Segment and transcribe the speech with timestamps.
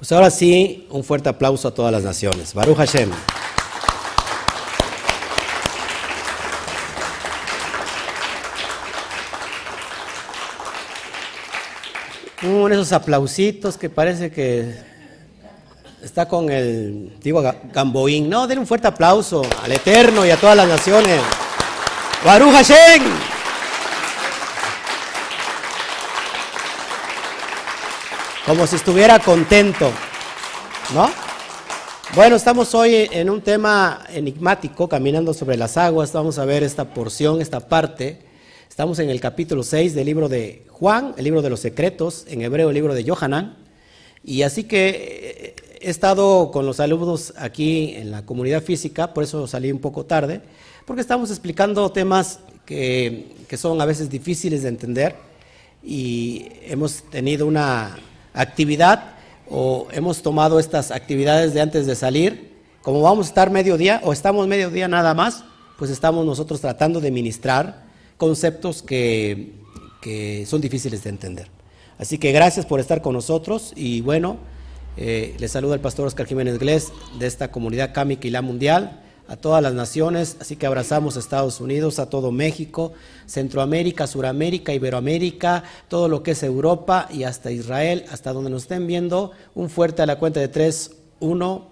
[0.00, 2.54] Pues ahora sí, un fuerte aplauso a todas las naciones.
[2.54, 3.10] Baruch Hashem.
[12.42, 14.74] Uh, esos aplausitos que parece que
[16.02, 18.30] está con el, digo, Gamboín.
[18.30, 21.20] No, den un fuerte aplauso al Eterno y a todas las naciones.
[22.24, 23.02] Baruch Hashem.
[28.50, 29.92] Como si estuviera contento,
[30.92, 31.08] ¿no?
[32.16, 36.12] Bueno, estamos hoy en un tema enigmático, caminando sobre las aguas.
[36.12, 38.18] Vamos a ver esta porción, esta parte.
[38.68, 42.42] Estamos en el capítulo 6 del libro de Juan, el libro de los secretos, en
[42.42, 43.56] hebreo el libro de Johanan.
[44.24, 49.22] Y así que eh, he estado con los alumnos aquí en la comunidad física, por
[49.22, 50.40] eso salí un poco tarde,
[50.86, 55.14] porque estamos explicando temas que, que son a veces difíciles de entender
[55.84, 57.96] y hemos tenido una
[58.34, 59.14] actividad
[59.48, 62.50] o hemos tomado estas actividades de antes de salir,
[62.82, 65.44] como vamos a estar mediodía o estamos mediodía nada más,
[65.78, 67.84] pues estamos nosotros tratando de ministrar
[68.16, 69.58] conceptos que,
[70.46, 71.48] son difíciles de entender.
[71.98, 74.38] Así que gracias por estar con nosotros y bueno,
[74.96, 79.62] eh, les saluda el pastor Oscar Jiménez Glés de esta comunidad la Mundial a todas
[79.62, 82.94] las naciones, así que abrazamos a Estados Unidos, a todo México,
[83.26, 88.88] Centroamérica, Suramérica, Iberoamérica, todo lo que es Europa y hasta Israel, hasta donde nos estén
[88.88, 89.30] viendo.
[89.54, 91.68] Un fuerte a la cuenta de tres, uno.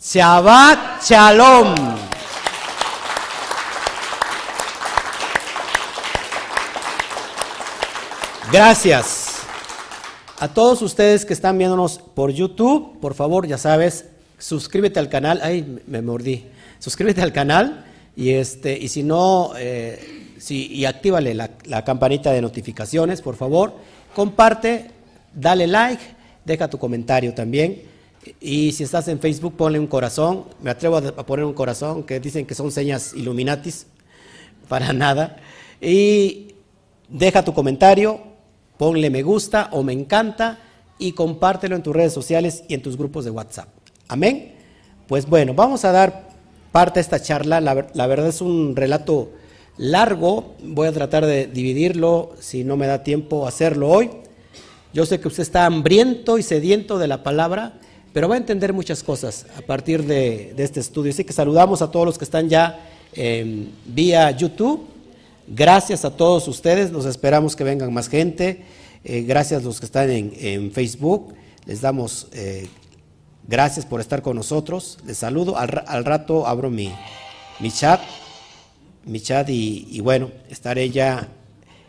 [0.00, 1.74] Shabbat Shalom.
[8.52, 9.40] Gracias.
[10.38, 14.04] A todos ustedes que están viéndonos por YouTube, por favor, ya sabes,
[14.44, 15.40] suscríbete al canal.
[15.42, 16.44] Ay, me mordí.
[16.78, 22.42] Suscríbete al canal y, este, y si no, eh, y actívale la, la campanita de
[22.42, 23.74] notificaciones, por favor.
[24.14, 24.90] Comparte,
[25.34, 26.02] dale like,
[26.44, 27.82] deja tu comentario también.
[28.38, 30.44] Y si estás en Facebook, ponle un corazón.
[30.62, 33.86] Me atrevo a poner un corazón, que dicen que son señas Illuminatis.
[34.68, 35.38] Para nada.
[35.80, 36.54] Y
[37.08, 38.20] deja tu comentario,
[38.76, 40.58] ponle me gusta o me encanta
[40.98, 43.83] y compártelo en tus redes sociales y en tus grupos de WhatsApp.
[44.08, 44.52] Amén.
[45.08, 46.28] Pues bueno, vamos a dar
[46.72, 47.60] parte de esta charla.
[47.60, 49.30] La, verdad es un relato
[49.76, 50.54] largo.
[50.62, 54.10] Voy a tratar de dividirlo si no me da tiempo hacerlo hoy.
[54.92, 57.74] Yo sé que usted está hambriento y sediento de la palabra,
[58.12, 61.10] pero va a entender muchas cosas a partir de, este estudio.
[61.10, 62.80] Así que saludamos a todos los que están ya
[63.86, 64.86] vía YouTube.
[65.46, 66.92] Gracias a todos ustedes.
[66.92, 68.62] Nos esperamos que vengan más gente.
[69.04, 71.34] Eh, gracias a los que están en, Facebook.
[71.66, 72.68] Les damos eh,
[73.46, 74.98] Gracias por estar con nosotros.
[75.04, 75.58] Les saludo.
[75.58, 76.90] Al, rato abro mi,
[77.60, 78.00] mi, chat,
[79.04, 81.28] mi chat y, bueno, estaré ya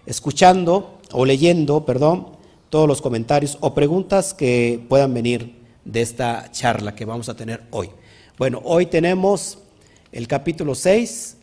[0.06, 2.28] escuchando o leyendo, perdón,
[2.70, 5.56] todos los comentarios o preguntas que puedan venir
[5.86, 7.90] de esta charla que vamos a tener hoy.
[8.38, 9.60] Bueno, hoy tenemos
[10.12, 11.38] el capítulo 6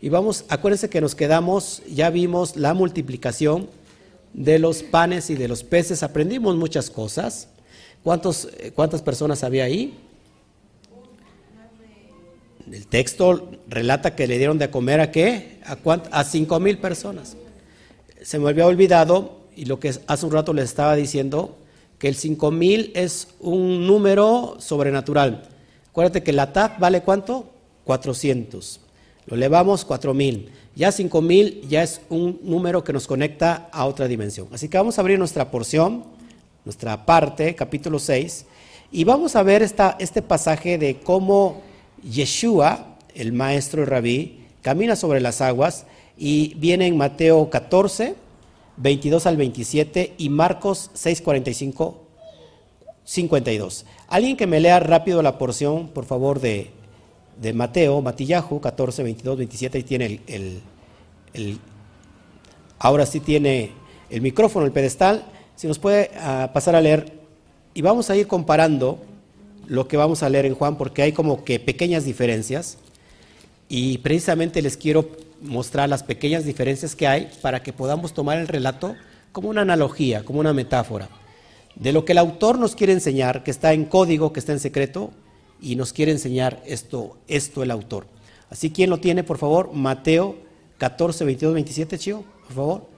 [0.00, 3.68] y vamos, acuérdense que nos quedamos, ya vimos la multiplicación
[4.34, 7.48] de los panes y de los peces, aprendimos muchas cosas.
[8.02, 9.98] ¿Cuántos, eh, ¿Cuántas personas había ahí?
[12.70, 15.60] El texto relata que le dieron de comer a qué?
[15.64, 15.76] A,
[16.12, 17.36] a cinco mil personas.
[18.22, 21.56] Se me había olvidado, y lo que hace un rato les estaba diciendo,
[21.98, 25.48] que el cinco mil es un número sobrenatural.
[25.90, 27.50] Acuérdate que la TAF vale cuánto?
[27.84, 28.80] 400.
[29.26, 30.50] Lo elevamos 4000.
[30.76, 34.48] Ya 5000 ya es un número que nos conecta a otra dimensión.
[34.52, 36.04] Así que vamos a abrir nuestra porción
[36.68, 38.44] nuestra parte, capítulo 6,
[38.92, 41.62] y vamos a ver este pasaje de cómo
[42.02, 45.86] Yeshua, el maestro rabí, camina sobre las aguas
[46.18, 48.16] y viene en Mateo 14,
[48.76, 52.02] 22 al 27 y Marcos 6, 45,
[53.02, 53.86] 52.
[54.08, 56.70] Alguien que me lea rápido la porción, por favor, de,
[57.54, 61.60] Mateo, Matillahu 14, 22, 27, y tiene el,
[62.78, 63.70] ahora sí tiene
[64.10, 65.24] el micrófono, el pedestal.
[65.58, 67.18] Si nos puede ah, pasar a leer,
[67.74, 69.00] y vamos a ir comparando
[69.66, 72.78] lo que vamos a leer en Juan, porque hay como que pequeñas diferencias,
[73.68, 75.10] y precisamente les quiero
[75.42, 78.94] mostrar las pequeñas diferencias que hay para que podamos tomar el relato
[79.32, 81.08] como una analogía, como una metáfora,
[81.74, 84.60] de lo que el autor nos quiere enseñar, que está en código, que está en
[84.60, 85.10] secreto,
[85.60, 88.06] y nos quiere enseñar esto, esto el autor.
[88.48, 89.72] Así, ¿quién lo tiene, por favor?
[89.72, 90.36] Mateo
[90.78, 92.97] 14, 22, 27, Chio, por favor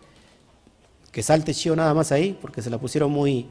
[1.12, 3.46] que salte Chio nada más ahí, porque se la pusieron muy,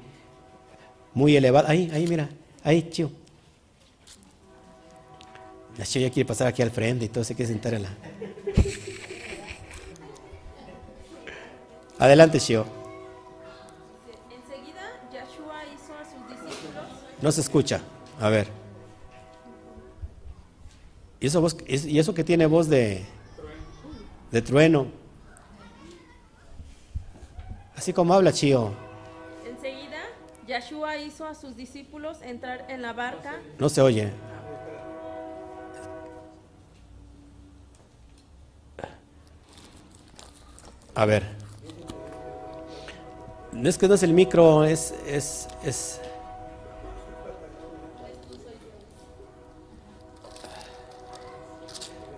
[1.13, 1.69] muy elevada.
[1.69, 2.29] Ahí, ahí, mira,
[2.63, 3.11] ahí, Chio.
[5.77, 7.89] La Chio ya quiere pasar aquí al frente y todo se quiere sentar en la.
[11.97, 12.65] Adelante, Chio.
[14.31, 16.83] Enseguida Yahshua hizo a sus discípulos.
[17.21, 17.81] No se escucha.
[18.19, 18.47] A ver.
[21.19, 23.03] ¿Y eso, es- y eso que tiene voz de,
[24.31, 24.87] de trueno?
[27.79, 28.71] Así como habla Chío.
[29.47, 30.01] Enseguida,
[30.45, 34.11] Yeshua hizo a sus discípulos entrar en la barca No se oye.
[40.93, 41.23] A ver.
[43.53, 46.01] No es que no es el micro, es, es, es.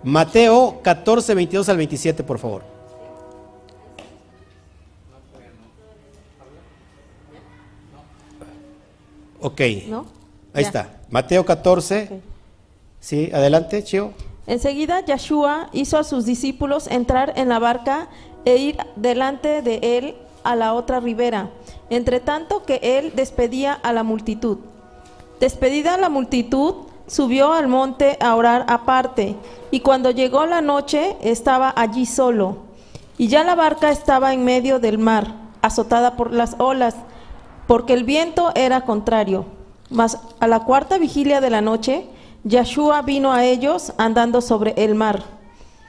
[0.02, 2.71] Mateo 14, 22 al 27, por favor.
[9.42, 9.60] Ok.
[9.88, 10.06] ¿No?
[10.54, 10.68] Ahí Ya.
[10.68, 11.00] está.
[11.10, 12.08] Mateo 14.
[12.10, 12.20] Ok.
[13.00, 14.12] Sí, adelante, Chio.
[14.46, 18.08] Enseguida Yeshua hizo a sus discípulos entrar en la barca
[18.44, 21.50] e ir delante de él a la otra ribera,
[21.90, 24.58] entre tanto que él despedía a la multitud.
[25.40, 26.74] Despedida la multitud,
[27.06, 29.36] subió al monte a orar aparte,
[29.70, 32.58] y cuando llegó la noche estaba allí solo.
[33.18, 36.94] Y ya la barca estaba en medio del mar, azotada por las olas,
[37.72, 39.46] porque el viento era contrario.
[39.88, 42.04] Mas a la cuarta vigilia de la noche,
[42.44, 45.22] Yeshua vino a ellos andando sobre el mar.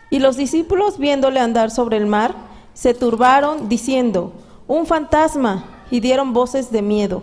[0.09, 2.35] Y los discípulos, viéndole andar sobre el mar,
[2.73, 4.31] se turbaron, diciendo,
[4.65, 7.21] un fantasma, y dieron voces de miedo.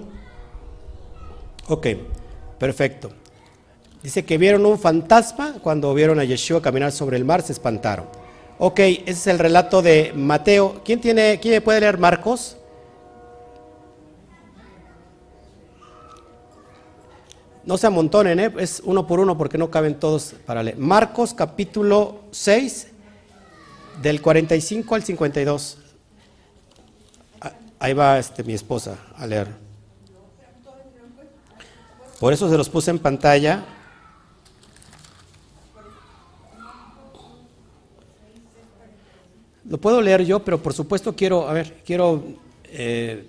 [1.66, 1.86] Ok,
[2.58, 3.12] perfecto.
[4.02, 8.04] Dice que vieron un fantasma cuando vieron a Yeshua caminar sobre el mar, se espantaron.
[8.58, 10.82] Ok, ese es el relato de Mateo.
[10.84, 12.58] ¿Quién tiene, quién puede leer Marcos?
[17.64, 18.52] No se amontonen, ¿eh?
[18.58, 20.78] es uno por uno porque no caben todos para leer.
[20.78, 22.88] Marcos capítulo 6,
[24.00, 25.78] del 45 al 52.
[27.40, 29.48] Ah, Ahí va este, mi esposa a leer.
[32.18, 33.64] Por eso se los puse en pantalla.
[39.68, 42.24] Lo puedo leer yo, pero por supuesto quiero, a ver, quiero,
[42.64, 43.26] eh,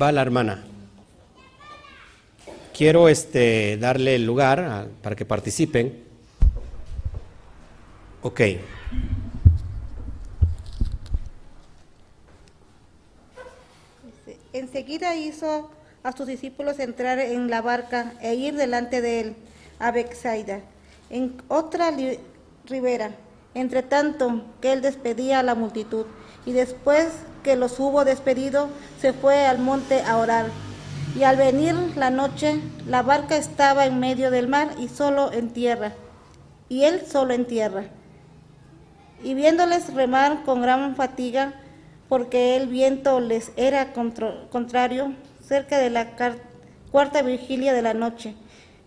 [0.00, 0.64] va la hermana.
[2.76, 6.02] Quiero este, darle el lugar para que participen.
[8.20, 8.40] Ok.
[14.52, 15.70] Enseguida hizo
[16.02, 19.36] a sus discípulos entrar en la barca e ir delante de él
[19.78, 20.60] a Bexaida,
[21.10, 21.92] en otra
[22.66, 23.12] ribera,
[23.54, 26.06] entre tanto que él despedía a la multitud.
[26.44, 27.06] Y después
[27.44, 28.68] que los hubo despedido,
[29.00, 30.63] se fue al monte a orar.
[31.16, 35.50] Y al venir la noche, la barca estaba en medio del mar y solo en
[35.50, 35.92] tierra,
[36.68, 37.84] y él solo en tierra.
[39.22, 41.54] Y viéndoles remar con gran fatiga,
[42.08, 45.14] porque el viento les era contrario,
[45.46, 46.08] cerca de la
[46.90, 48.34] cuarta vigilia de la noche,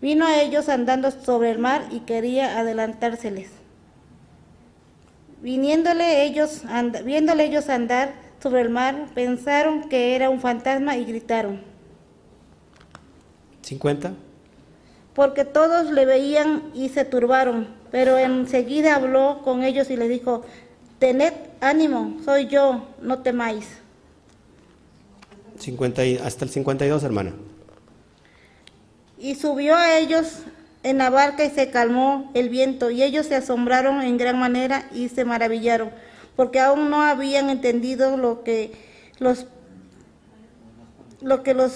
[0.00, 3.50] vino a ellos andando sobre el mar y quería adelantárseles.
[5.40, 11.04] Viniéndole ellos, and- viéndole ellos andar sobre el mar, pensaron que era un fantasma y
[11.04, 11.60] gritaron,
[13.68, 14.12] 50.
[15.14, 17.66] porque todos le veían y se turbaron.
[17.90, 20.44] Pero enseguida habló con ellos y les dijo,
[21.00, 23.66] tened ánimo, soy yo, no temáis.
[25.58, 27.32] 50 y- hasta el 52, hermana.
[29.18, 30.42] Y subió a ellos
[30.84, 34.88] en la barca y se calmó el viento, y ellos se asombraron en gran manera
[34.94, 35.90] y se maravillaron,
[36.36, 38.70] porque aún no habían entendido lo que
[39.18, 39.46] los
[41.20, 41.72] lo que los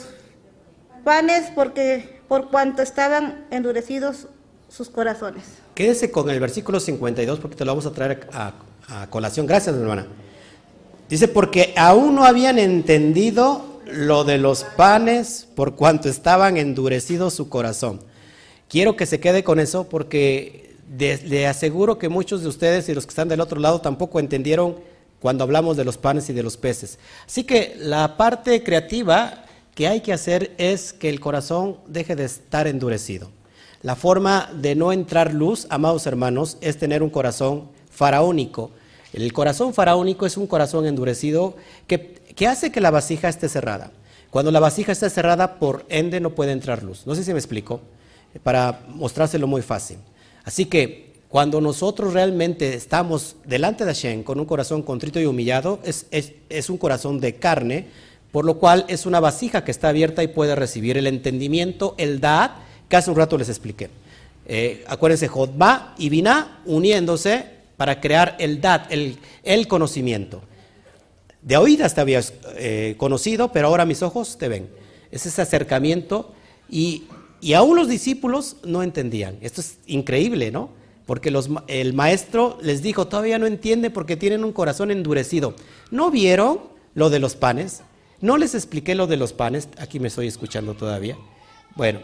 [1.04, 4.26] panes, porque por cuanto estaban endurecidos
[4.68, 5.44] sus corazones.
[5.74, 8.54] Quédese con el versículo 52 porque te lo vamos a traer a,
[9.10, 9.46] colación.
[9.46, 10.06] Gracias, hermana.
[11.08, 17.48] Dice, porque aún no habían entendido lo de los panes por cuanto estaban endurecidos su
[17.48, 18.00] corazón.
[18.68, 23.06] Quiero que se quede con eso porque le aseguro que muchos de ustedes y los
[23.06, 24.76] que están del otro lado tampoco entendieron
[25.20, 26.98] cuando hablamos de los panes y de los peces.
[27.26, 32.24] Así que la parte creativa que hay que hacer es que el corazón deje de
[32.24, 33.30] estar endurecido.
[33.82, 38.70] La forma de no entrar luz, amados hermanos, es tener un corazón faraónico.
[39.12, 43.90] El corazón faraónico es un corazón endurecido que, que hace que la vasija esté cerrada.
[44.30, 47.06] Cuando la vasija está cerrada, por ende no puede entrar luz.
[47.06, 47.80] No sé si me explico,
[48.42, 49.98] para mostrárselo muy fácil.
[50.44, 55.80] Así que cuando nosotros realmente estamos delante de Hashem con un corazón contrito y humillado,
[55.82, 57.88] es, es- es un corazón de carne,
[58.32, 62.18] por lo cual es una vasija que está abierta y puede recibir el entendimiento, el
[62.18, 62.52] dad,
[62.88, 63.90] que hace un rato les expliqué.
[64.46, 67.44] Eh, acuérdense, Jodma y Binah uniéndose
[67.76, 70.42] para crear el dad, el, conocimiento.
[71.42, 74.68] De oídas te habías eh, conocido, pero ahora mis ojos te ven.
[75.10, 76.32] es ese acercamiento
[76.70, 77.04] y,
[77.54, 79.36] aún los discípulos no entendían.
[79.42, 80.70] Esto es increíble, ¿no?
[81.06, 81.34] Porque
[81.66, 85.54] el maestro les dijo, todavía no entiende porque tienen un corazón endurecido.
[85.90, 86.60] ¿No vieron
[86.94, 87.82] lo de los panes?
[88.22, 91.18] No les expliqué lo de los panes, aquí me estoy escuchando todavía.
[91.74, 91.98] Bueno,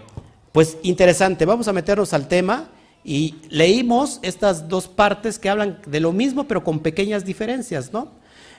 [0.50, 2.70] pues interesante, vamos a meternos al tema
[3.04, 8.08] y leímos estas dos partes que hablan de lo mismo pero con pequeñas diferencias, ¿no?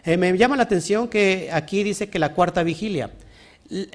[0.05, 3.11] Eh, me llama la atención que aquí dice que la cuarta vigilia.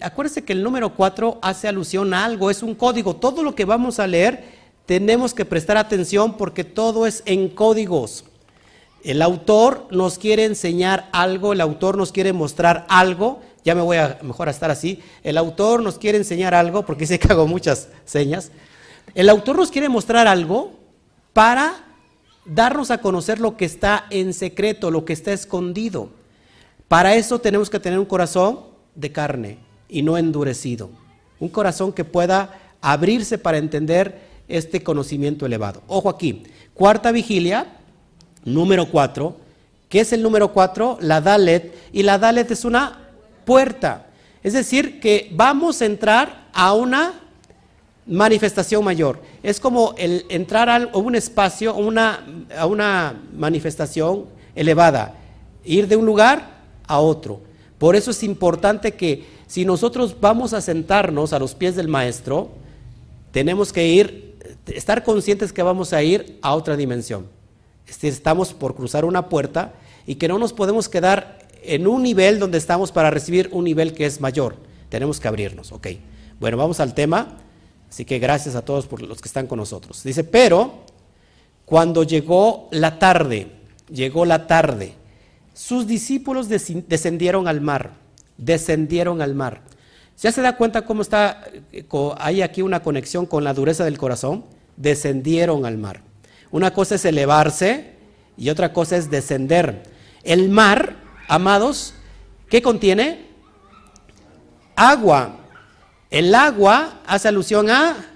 [0.02, 3.16] Acuérdense que el número cuatro hace alusión a algo, es un código.
[3.16, 4.44] Todo lo que vamos a leer
[4.85, 8.25] tenemos que prestar atención porque todo es en códigos.
[9.02, 13.97] El autor nos quiere enseñar algo, el autor nos quiere mostrar algo, ya me voy
[13.97, 17.47] a mejor a estar así, el autor nos quiere enseñar algo, porque sé que hago
[17.47, 18.50] muchas señas,
[19.14, 20.73] el autor nos quiere mostrar algo
[21.33, 21.85] para
[22.44, 26.11] darnos a conocer lo que está en secreto, lo que está escondido.
[26.88, 28.61] Para eso tenemos que tener un corazón
[28.94, 30.90] de carne y no endurecido,
[31.40, 35.83] un corazón que pueda abrirse para entender este conocimiento elevado.
[35.88, 36.42] Ojo aquí,
[36.75, 37.78] cuarta vigilia,
[38.44, 39.38] número cuatro,
[39.88, 40.99] ¿qué es el número cuatro?
[41.00, 43.04] La Dalet, y la Dalet es una
[43.45, 44.07] puerta.
[44.43, 47.21] Es decir, que vamos a entrar a una
[48.07, 49.21] manifestación mayor.
[49.43, 52.25] Es como el entrar a un espacio, una,
[52.57, 55.15] a una manifestación elevada,
[55.65, 57.41] ir de un lugar a otro.
[57.79, 62.51] Por eso es importante que si nosotros vamos a sentarnos a los pies del maestro,
[63.31, 67.27] tenemos que ir, estar conscientes que vamos a ir a otra dimensión.
[68.03, 69.75] Estamos por cruzar una puerta
[70.07, 73.94] y que no nos podemos quedar en un nivel donde estamos para recibir un nivel
[73.94, 74.56] que es mayor.
[74.88, 75.88] Tenemos que abrirnos, ok.
[76.40, 77.38] Bueno, vamos al tema.
[77.88, 80.02] Así que gracias a todos por los que están con nosotros.
[80.02, 80.85] Dice, pero
[81.64, 83.49] cuando llegó la tarde,
[83.88, 84.94] llegó la tarde,
[85.52, 87.92] sus discípulos descendieron al mar,
[88.37, 89.62] descendieron al mar.
[90.21, 91.87] ¿Ya se da cuenta cómo está, eh,
[92.18, 94.44] hay aquí una conexión con la dureza del corazón?
[94.76, 96.02] Descendieron al mar.
[96.50, 97.92] Una cosa es elevarse
[98.37, 99.85] y otra cosa es descender.
[100.25, 100.97] El mar
[101.28, 101.95] amados,
[102.49, 103.26] ¿qué contiene?
[104.76, 105.37] Agua.
[106.11, 108.11] El agua hace alusión a...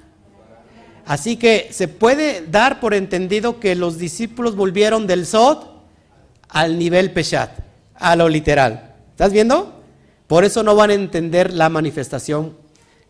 [1.04, 5.66] Así que se puede dar por entendido que los discípulos volvieron del Sod
[6.48, 7.50] al nivel Peshat,
[7.94, 8.94] a lo literal.
[9.10, 9.82] ¿Estás viendo?
[10.26, 12.56] Por eso no van a entender la manifestación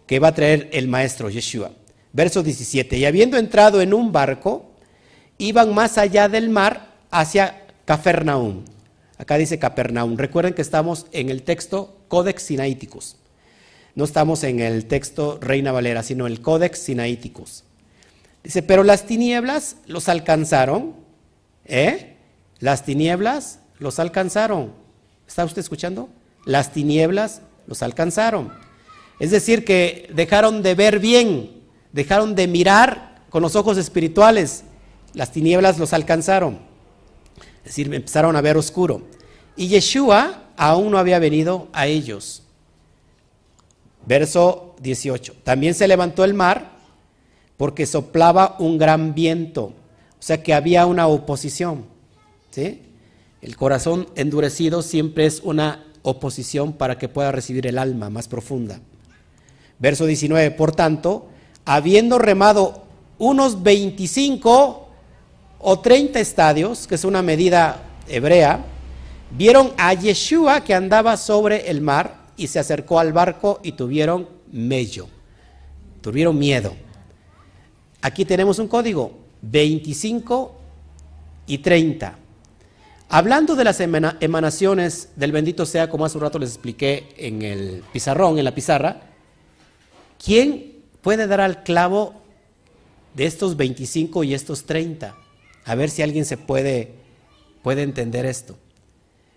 [0.07, 1.73] que va a traer el maestro Yeshua.
[2.13, 2.97] Verso 17.
[2.97, 4.71] Y habiendo entrado en un barco,
[5.37, 8.65] iban más allá del mar hacia Cafarnaum.
[9.19, 10.17] Acá dice Capernaum.
[10.17, 13.17] Recuerden que estamos en el texto Codex Sinaiticus.
[13.97, 17.65] No estamos en el texto Reina Valera, sino el Codex Sinaiticus.
[18.45, 20.95] Dice, pero las tinieblas los alcanzaron.
[21.65, 22.17] ¿Eh?
[22.61, 24.73] Las tinieblas los alcanzaron.
[25.27, 26.09] ¿Está usted escuchando?
[26.45, 28.53] Las tinieblas los alcanzaron.
[29.19, 31.51] Es decir, que dejaron de ver bien,
[31.93, 34.63] dejaron de mirar con los ojos espirituales.
[35.13, 36.68] Las tinieblas los alcanzaron.
[37.59, 39.03] Es decir, empezaron a ver oscuro.
[39.57, 42.43] Y Yeshua aún no había venido a ellos.
[44.07, 45.35] Verso 18.
[45.45, 46.79] También se levantó el mar
[47.57, 49.65] porque soplaba un gran viento.
[49.65, 51.85] O sea que había una oposición.
[52.51, 52.83] ¿sí?
[53.43, 58.81] El corazón endurecido siempre es una oposición para que pueda recibir el alma más profunda.
[59.79, 60.53] Verso 19.
[60.53, 61.29] Por tanto,
[61.65, 62.85] habiendo remado
[63.19, 64.88] unos 25
[65.61, 68.65] o 30 estadios, que es una medida hebrea,
[69.31, 74.29] vieron a Yeshua que andaba sobre el mar y se acercó al barco y tuvieron
[74.53, 75.09] mello,
[76.01, 76.75] tuvieron miedo.
[78.01, 79.13] Aquí tenemos un código,
[79.43, 80.55] 25
[81.47, 82.17] y 30.
[83.11, 87.83] Hablando de las emanaciones del bendito sea, como hace un rato les expliqué en el
[87.93, 89.01] pizarrón, en la pizarra,
[90.23, 92.15] ¿quién puede dar al clavo
[93.15, 95.17] de estos 25 y estos 30?
[95.69, 96.95] A ver si alguien se puede,
[97.63, 98.57] puede entender esto.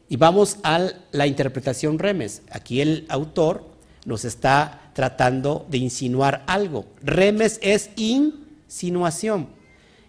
[0.07, 2.43] Y vamos a la interpretación remes.
[2.49, 3.65] Aquí el autor
[4.05, 6.85] nos está tratando de insinuar algo.
[7.03, 9.49] Remes es insinuación.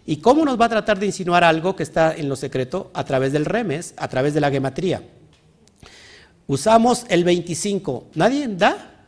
[0.05, 2.89] ¿Y cómo nos va a tratar de insinuar algo que está en lo secreto?
[2.93, 5.03] A través del remes, a través de la gematría.
[6.47, 8.11] Usamos el 25.
[8.15, 9.07] ¿Nadie da?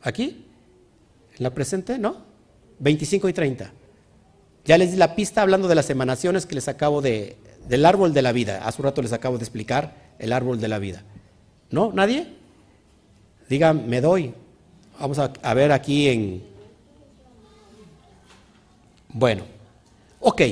[0.00, 0.46] ¿Aquí?
[1.36, 1.98] ¿En la presente?
[1.98, 2.16] ¿No?
[2.78, 3.72] 25 y 30.
[4.66, 7.36] Ya les di la pista hablando de las emanaciones que les acabo de,
[7.68, 8.66] del árbol de la vida.
[8.66, 11.04] Hace un rato les acabo de explicar el árbol de la vida.
[11.70, 11.92] ¿No?
[11.92, 12.26] ¿Nadie?
[13.48, 14.34] Digan, me doy.
[14.98, 16.42] Vamos a, a ver aquí en...
[19.12, 19.44] Bueno,
[20.20, 20.42] ok.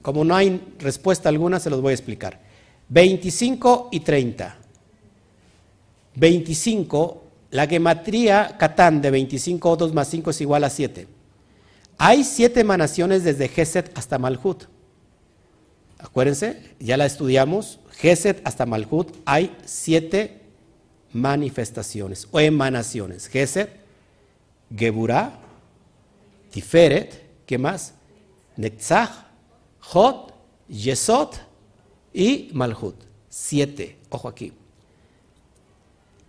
[0.00, 2.40] Como no hay respuesta alguna, se los voy a explicar.
[2.88, 4.56] 25 y 30.
[6.16, 11.13] 25, la gematría Catán de 25 2 más 5 es igual a 7.
[11.98, 14.64] Hay siete emanaciones desde Geset hasta Malhut.
[15.98, 17.80] Acuérdense, ya la estudiamos.
[17.92, 20.42] Geset hasta Malhut hay siete
[21.12, 23.28] manifestaciones o emanaciones.
[23.28, 23.70] Geset,
[24.74, 25.38] Geburah,
[26.50, 27.94] Tiferet, ¿qué más?
[28.56, 29.10] Netzach,
[29.80, 30.34] Hot,
[30.68, 31.34] Yesod
[32.12, 32.96] y Malhut.
[33.28, 34.52] Siete, ojo aquí.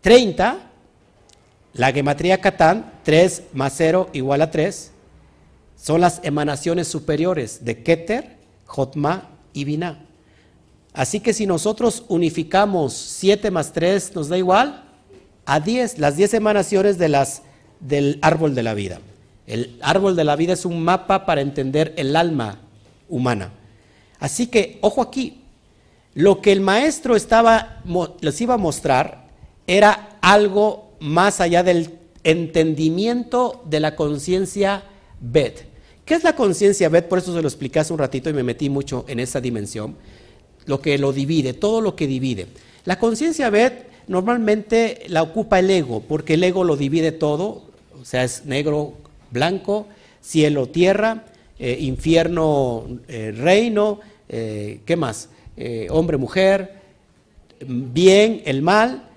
[0.02, 0.72] Treinta,
[1.74, 4.92] la gematría Catán, 3 más 0 igual a 3,
[5.76, 10.00] son las emanaciones superiores de Keter, Jotma y Binah.
[10.94, 14.84] Así que si nosotros unificamos 7 más 3, nos da igual
[15.46, 19.00] a 10, las 10 emanaciones del árbol de la vida.
[19.46, 22.60] El árbol de la vida es un mapa para entender el alma
[23.10, 23.52] humana.
[24.20, 25.42] Así que, ojo aquí,
[26.14, 27.82] lo que el maestro estaba,
[28.22, 29.26] les iba a mostrar
[29.68, 34.84] era algo más allá del entendimiento de la conciencia
[35.32, 35.66] Bet.
[36.06, 37.08] ¿Qué es la conciencia Bet?
[37.08, 39.96] Por eso se lo expliqué hace un ratito y me metí mucho en esa dimensión.
[40.66, 42.48] Lo que lo divide, todo lo que divide.
[42.86, 47.64] La conciencia Bet normalmente la ocupa el ego, porque el ego lo divide todo,
[48.00, 48.94] o sea, es negro,
[49.32, 49.88] blanco,
[50.22, 51.26] cielo, tierra,
[51.58, 55.30] eh, infierno, eh, reino, eh, ¿qué más?
[55.90, 56.82] hombre, mujer,
[57.66, 59.08] bien, el mal,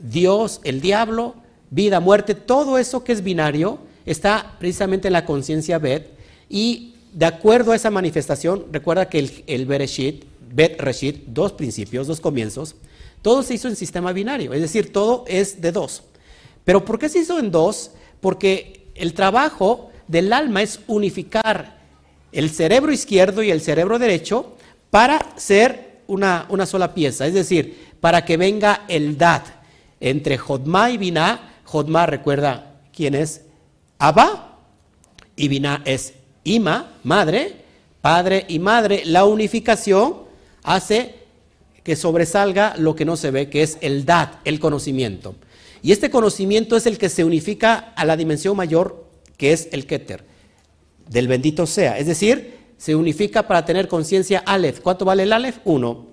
[0.00, 1.34] Dios, el diablo,
[1.68, 3.78] vida, muerte, todo eso que es binario
[4.10, 6.10] está precisamente en la conciencia Bet
[6.48, 12.06] y de acuerdo a esa manifestación, recuerda que el, el Bereshit, Bet Reshit, dos principios,
[12.06, 12.76] dos comienzos,
[13.22, 16.02] todo se hizo en sistema binario, es decir, todo es de dos.
[16.64, 17.92] Pero ¿por qué se hizo en dos?
[18.20, 21.78] Porque el trabajo del alma es unificar
[22.32, 24.56] el cerebro izquierdo y el cerebro derecho
[24.90, 29.46] para ser una, una sola pieza, es decir, para que venga el Dat,
[30.00, 31.60] entre Jodma y Binah.
[31.64, 33.42] Jodma recuerda quién es
[34.00, 34.58] Abba
[35.36, 37.54] y es Ima, madre,
[38.00, 39.02] padre y madre.
[39.04, 40.22] La unificación
[40.62, 41.14] hace
[41.84, 45.36] que sobresalga lo que no se ve, que es el Dat, el conocimiento.
[45.82, 49.86] Y este conocimiento es el que se unifica a la dimensión mayor, que es el
[49.86, 50.24] Keter,
[51.08, 51.98] del bendito sea.
[51.98, 54.80] Es decir, se unifica para tener conciencia Aleph.
[54.80, 55.58] ¿Cuánto vale el Aleph?
[55.64, 56.06] Uno.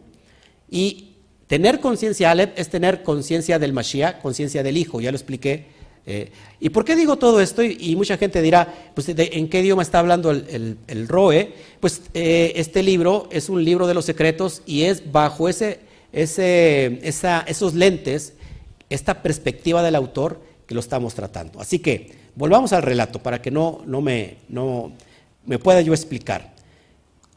[0.69, 1.07] Y
[1.47, 5.76] Tener conciencia Aleph es tener conciencia del Mashiach, conciencia del Hijo, ya lo expliqué.
[6.09, 7.61] Eh, ¿Y por qué digo todo esto?
[7.61, 11.53] Y, mucha gente dirá, pues, ¿en qué idioma está hablando el, ROE?
[11.81, 15.81] Pues eh, este libro es un libro de los secretos y es bajo ese,
[16.13, 18.33] ese, esa, esos lentes,
[18.89, 21.59] esta perspectiva del autor que lo estamos tratando.
[21.59, 24.93] Así que volvamos al relato para que no, no, me, no
[25.45, 26.53] me pueda yo explicar.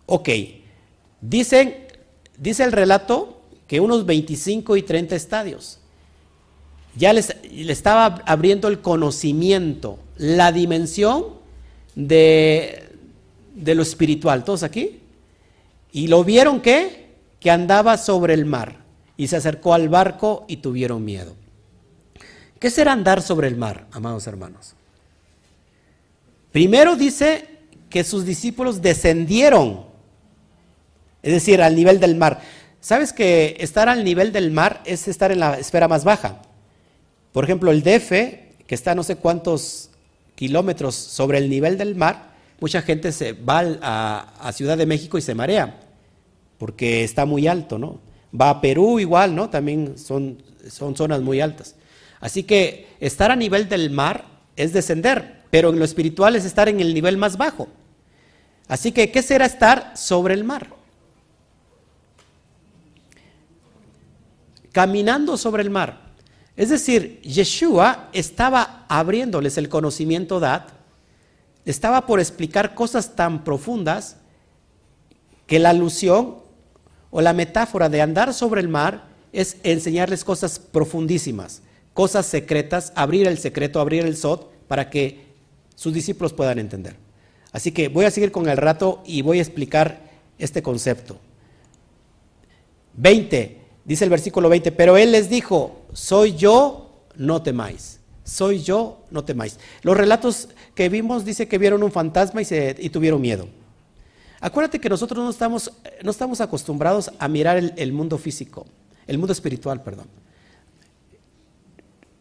[0.06, 0.28] Ok,
[1.20, 1.88] dicen,
[2.38, 5.79] dice el relato que unos 25 y 30 estadios.
[7.00, 7.22] Ya le
[7.72, 11.24] estaba abriendo el conocimiento, la dimensión
[11.94, 12.90] de,
[13.54, 14.44] de lo espiritual.
[14.44, 15.00] ¿Todos aquí?
[15.92, 18.80] Y lo vieron que, que andaba sobre el mar
[19.16, 21.36] y se acercó al barco y tuvieron miedo.
[22.58, 24.74] ¿Qué será andar sobre el mar, amados hermanos?
[26.52, 27.48] Primero dice
[27.88, 29.86] que sus discípulos descendieron,
[31.22, 32.42] es decir, al nivel del mar.
[32.82, 36.42] ¿Sabes que estar al nivel del mar es estar en la esfera más baja?
[37.32, 38.10] Por ejemplo, el DF,
[38.66, 39.90] que está no sé cuántos
[40.34, 45.22] kilómetros sobre el nivel del mar, mucha gente se va a, Ciudad de México y
[45.22, 45.80] se marea,
[46.58, 48.00] porque está muy alto, ¿no?
[48.38, 49.48] Va a Perú igual, ¿no?
[49.50, 51.74] También son, son zonas muy altas.
[52.20, 56.68] Así que estar a nivel del mar es descender, pero en lo espiritual es estar
[56.68, 57.68] en el nivel más bajo.
[58.68, 60.80] Así que, ¿qué será estar sobre el mar?
[64.72, 66.09] caminando sobre el mar.
[66.60, 70.68] Es decir, Yeshua estaba abriéndoles el conocimiento dat,
[71.64, 74.18] estaba por explicar cosas tan profundas
[75.46, 76.36] que la alusión
[77.10, 81.62] o la metáfora de andar sobre el mar es enseñarles cosas profundísimas,
[81.94, 85.32] cosas secretas, abrir el secreto, abrir el sot para que
[85.74, 86.94] sus discípulos puedan entender.
[87.52, 91.18] Así que voy a seguir con el rato y voy a explicar este concepto.
[92.98, 93.59] 20.
[93.84, 98.00] Dice el versículo 20, pero él les dijo, soy yo, no temáis.
[98.24, 99.58] Soy yo, no temáis.
[99.82, 103.48] Los relatos que vimos dice que vieron un fantasma y, se, tuvieron miedo.
[104.40, 108.66] Acuérdate que nosotros no estamos, no estamos acostumbrados a mirar el, mundo físico,
[109.06, 110.06] el mundo espiritual, perdón.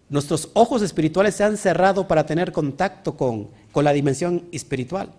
[0.09, 5.13] Nuestros ojos espirituales se han cerrado para tener contacto con, la dimensión espiritual.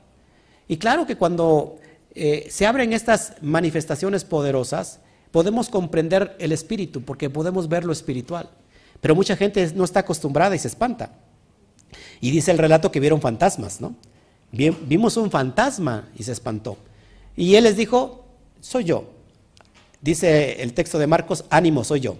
[0.69, 1.79] Y claro que cuando
[2.15, 5.01] eh, se abren estas manifestaciones poderosas,
[5.31, 8.51] podemos comprender el espíritu porque podemos ver lo espiritual.
[9.01, 11.13] Pero mucha gente no está acostumbrada y se espanta.
[12.21, 13.95] Y dice el relato que vieron fantasmas, ¿no?
[14.53, 16.77] vimos un fantasma y se espantó.
[17.37, 18.25] Y él les dijo,
[18.61, 19.11] soy yo.
[20.01, 22.17] Dice el texto de Marcos, ánimo, soy yo.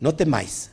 [0.00, 0.70] No temáis.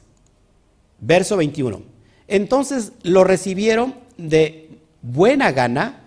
[0.99, 1.81] Verso 21.
[2.27, 6.03] Entonces lo recibieron de buena gana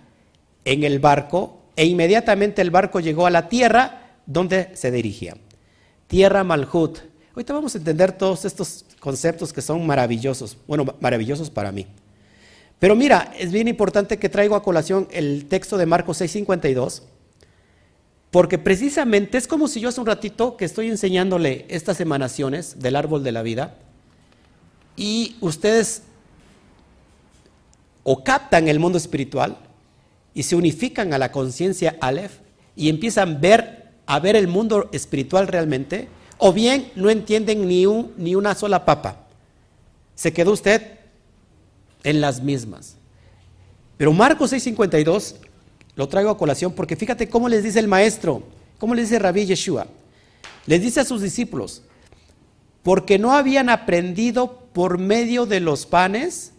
[0.63, 5.37] en el barco e inmediatamente el barco llegó a la tierra donde se dirigía.
[6.07, 6.99] Tierra Malhut.
[7.31, 11.85] Ahorita vamos a entender todos estos conceptos que son maravillosos, bueno, maravillosos para mí.
[12.79, 17.03] Pero mira, es bien importante que traigo a colación el texto de Marcos 6:52,
[18.31, 22.95] porque precisamente es como si yo hace un ratito que estoy enseñándole estas emanaciones del
[22.95, 23.77] árbol de la vida
[24.97, 26.03] y ustedes
[28.03, 29.57] o captan el mundo espiritual
[30.33, 32.39] y se unifican a la conciencia Aleph
[32.75, 38.13] y empiezan ver, a ver el mundo espiritual realmente, o bien no entienden ni, un,
[38.17, 39.27] ni una sola papa.
[40.15, 40.99] Se quedó usted
[42.03, 42.97] en las mismas.
[43.97, 45.35] Pero Marcos 6:52
[45.95, 48.43] lo traigo a colación porque fíjate cómo les dice el maestro,
[48.77, 49.87] cómo les dice Rabí Yeshua.
[50.65, 51.83] Les dice a sus discípulos,
[52.83, 56.51] porque no habían aprendido por medio de los panes,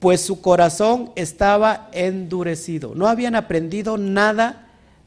[0.00, 2.94] pues su corazón estaba endurecido.
[2.94, 4.61] No habían aprendido nada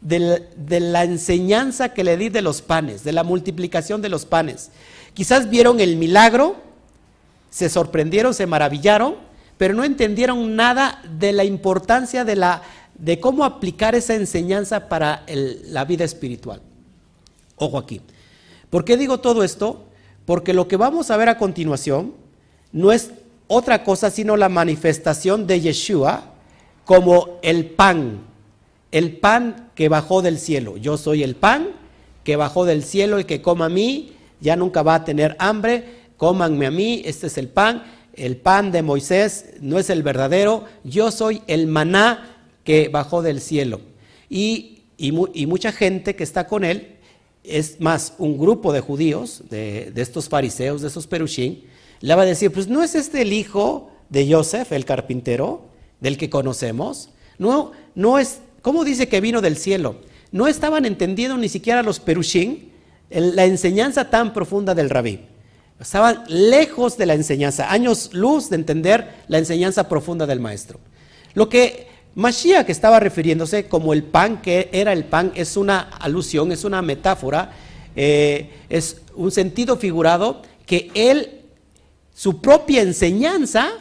[0.05, 4.69] de la, enseñanza que le di de los panes, de la multiplicación de los panes.
[5.15, 6.57] Quizás vieron el milagro,
[7.49, 9.15] se sorprendieron, se maravillaron,
[9.57, 12.61] pero no entendieron nada de la importancia de, la,
[12.99, 16.61] de cómo aplicar esa enseñanza para la vida espiritual.
[17.55, 18.01] Ojo aquí.
[18.69, 19.85] ¿Por qué digo todo esto?
[20.25, 22.13] Porque lo que vamos a ver a continuación
[22.71, 23.11] no es
[23.47, 26.33] otra cosa sino la manifestación de Yeshua
[26.83, 28.34] como el pan,
[28.95, 30.77] el pan que bajó del cielo.
[30.77, 31.67] Yo soy el pan
[32.23, 35.83] que bajó del cielo y que coma a mí, ya nunca va a tener hambre,
[36.15, 40.63] cómanme a mí, este es el pan, el pan de Moisés no es el verdadero,
[40.85, 43.81] yo soy el maná que bajó del cielo.
[44.29, 46.95] Y, y, mucha gente que está con él,
[47.43, 51.65] es más, un grupo de judíos, de, de estos fariseos, de esos perushín,
[51.99, 55.65] le va a decir, pues no es este el hijo de Joseph, el carpintero,
[55.99, 57.09] del que conocemos.
[57.37, 59.97] No, no es, ¿cómo dice que vino del cielo?
[60.31, 62.71] No estaban entendiendo ni siquiera los perushín
[63.11, 65.19] la enseñanza tan profunda del rabí.
[65.79, 70.79] Estaban lejos de la enseñanza, años luz de entender la enseñanza profunda del maestro.
[71.35, 76.51] Lo que Mashiach estaba refiriéndose como el pan que era el pan es una alusión,
[76.51, 77.51] es una metáfora,
[77.95, 81.41] eh, es un sentido figurado que él
[82.15, 83.73] su propia enseñanza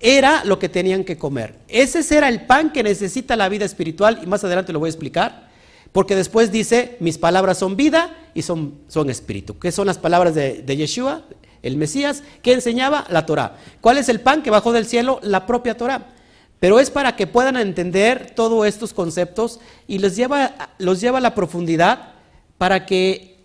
[0.00, 1.56] era lo que tenían que comer.
[1.68, 4.90] Ese era el pan que necesita la vida espiritual y más adelante lo voy a
[4.90, 5.50] explicar,
[5.92, 9.58] porque después dice, mis palabras son vida y son, son espíritu.
[9.58, 11.24] ¿Qué son las palabras de, de Yeshua,
[11.62, 12.22] el Mesías?
[12.42, 13.04] que enseñaba?
[13.10, 13.56] La Torah.
[13.80, 15.20] ¿Cuál es el pan que bajó del cielo?
[15.22, 16.08] La propia Torah.
[16.60, 21.22] Pero es para que puedan entender todos estos conceptos y los lleva, los lleva a
[21.22, 22.12] la profundidad
[22.58, 23.38] para que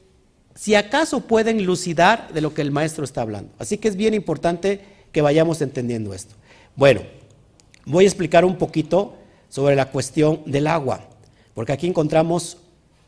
[0.54, 3.52] si acaso pueden lucidar de lo que el maestro está hablando.
[3.58, 6.36] Así que es bien importante que vayamos entendiendo esto.
[6.76, 7.02] Bueno,
[7.86, 9.16] voy a explicar un poquito
[9.50, 11.02] sobre la cuestión del agua,
[11.54, 12.58] porque aquí encontramos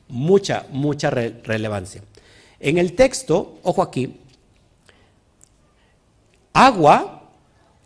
[0.07, 2.01] mucha, mucha relevancia.
[2.59, 4.19] En el texto, ojo aquí,
[6.53, 7.29] agua,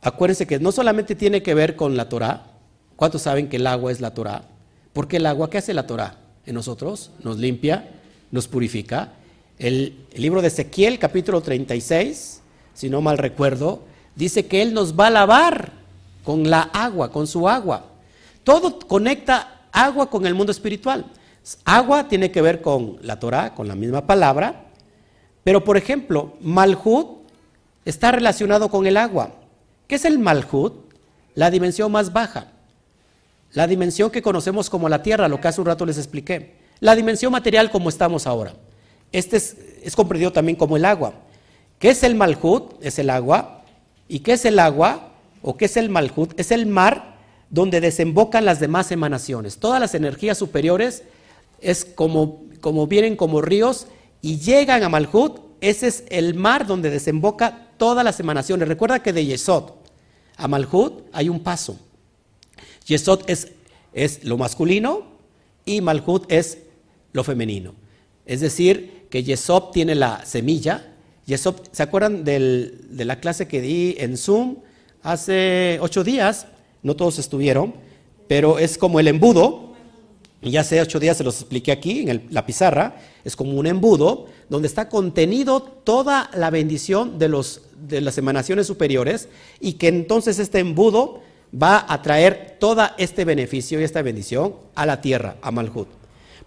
[0.01, 2.45] acuérdense que no solamente tiene que ver con la Torah,
[2.95, 4.43] ¿cuántos saben que el agua es la Torah?
[4.93, 7.11] Porque el agua, ¿qué hace la Torah en nosotros?
[7.23, 7.89] Nos limpia,
[8.31, 9.13] nos purifica
[9.61, 12.41] el, libro de Ezequiel, capítulo 36,
[12.73, 13.83] si no mal recuerdo,
[14.21, 15.71] dice que Él nos va a lavar
[16.23, 17.87] con la agua, con su agua.
[18.43, 21.05] Todo conecta agua con el mundo espiritual.
[21.65, 24.65] Agua tiene que ver con la Torah, con la misma palabra,
[25.43, 27.21] pero por ejemplo, Malhut
[27.83, 29.31] está relacionado con el agua.
[29.87, 30.73] ¿Qué es el Malhut?
[31.33, 32.51] La dimensión más baja.
[33.53, 36.57] La dimensión que conocemos como la tierra, lo que hace un rato les expliqué.
[36.79, 38.53] La dimensión material como estamos ahora.
[39.11, 41.15] Este es, comprendido también como el agua.
[41.79, 42.73] ¿Qué es el Malhut?
[42.81, 43.60] Es el agua.
[44.11, 45.13] ¿Y qué es el agua?
[45.41, 46.37] ¿O qué es el Malhut?
[46.37, 47.15] Es el mar
[47.49, 49.57] donde desembocan las demás emanaciones.
[49.57, 51.03] Todas las energías superiores
[51.61, 53.87] es como, como vienen como ríos
[54.21, 55.39] y llegan a Malhut.
[55.61, 58.67] Ese es el mar donde desemboca todas las emanaciones.
[58.67, 59.71] Recuerda que de Yesod
[60.35, 61.79] a Malhut hay un paso.
[62.87, 63.53] Yesod es,
[63.93, 65.03] es lo masculino
[65.63, 66.57] y Malhut es
[67.13, 67.75] lo femenino.
[68.25, 70.90] Es decir, que Yesop tiene la semilla.
[71.25, 74.57] Yesop, ¿se acuerdan de la clase que di en Zoom
[75.03, 76.47] hace ocho días?
[76.83, 77.73] No todos estuvieron,
[78.27, 79.71] pero es como el embudo.
[80.41, 84.25] y hace ocho días se los expliqué aquí en la pizarra, es como un embudo
[84.49, 89.29] donde está contenido toda la bendición de, los, de las emanaciones superiores
[89.59, 91.21] y que entonces este embudo
[91.53, 95.87] va a traer todo este beneficio y esta bendición a la tierra, a Malhut.